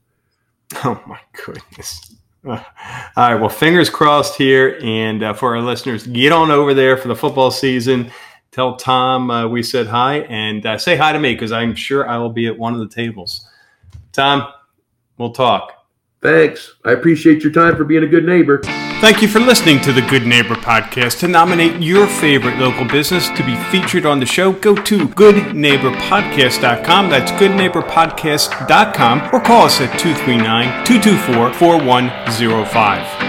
Oh 0.84 1.02
my 1.08 1.20
goodness. 1.46 2.16
All 2.46 2.60
right. 3.18 3.36
Well, 3.36 3.50
fingers 3.50 3.90
crossed 3.90 4.36
here. 4.36 4.80
And 4.84 5.24
uh, 5.24 5.34
for 5.34 5.56
our 5.56 5.62
listeners, 5.62 6.06
get 6.06 6.32
on 6.32 6.52
over 6.52 6.74
there 6.74 6.96
for 6.96 7.08
the 7.08 7.16
football 7.16 7.50
season. 7.50 8.12
Tell 8.52 8.76
Tom 8.78 9.32
uh, 9.32 9.48
we 9.48 9.64
said 9.64 9.88
hi 9.88 10.20
and 10.30 10.66
uh, 10.66 10.78
say 10.78 10.96
hi 10.96 11.12
to 11.12 11.20
me 11.20 11.34
because 11.34 11.52
I'm 11.52 11.76
sure 11.76 12.08
I 12.08 12.18
will 12.18 12.30
be 12.30 12.48
at 12.48 12.58
one 12.58 12.74
of 12.74 12.80
the 12.80 12.88
tables. 12.88 13.48
Tom, 14.14 14.48
we'll 15.18 15.34
talk. 15.34 15.75
Thanks. 16.26 16.74
I 16.84 16.94
appreciate 16.94 17.44
your 17.44 17.52
time 17.52 17.76
for 17.76 17.84
being 17.84 18.04
a 18.04 18.08
good 18.08 18.26
neighbor. 18.26 18.62
Thank 19.00 19.22
you 19.22 19.28
for 19.28 19.40
listening 19.40 19.80
to 19.82 19.94
the 19.94 20.02
Good 20.02 20.26
Neighbor 20.26 20.56
Podcast. 20.56 21.20
To 21.20 21.28
nominate 21.28 21.84
your 21.84 22.08
favorite 22.08 22.58
local 22.58 22.88
business 22.88 23.30
to 23.30 23.46
be 23.46 23.56
featured 23.66 24.08
on 24.08 24.20
the 24.20 24.26
show, 24.26 24.54
go 24.54 24.74
to 24.74 25.08
goodneighborpodcast.com. 25.10 27.10
That's 27.12 27.32
goodneighborpodcast.com 27.34 29.36
or 29.36 29.40
call 29.40 29.66
us 29.66 29.80
at 29.80 30.00
239 30.00 30.86
224 30.86 31.54
4105. 31.54 33.25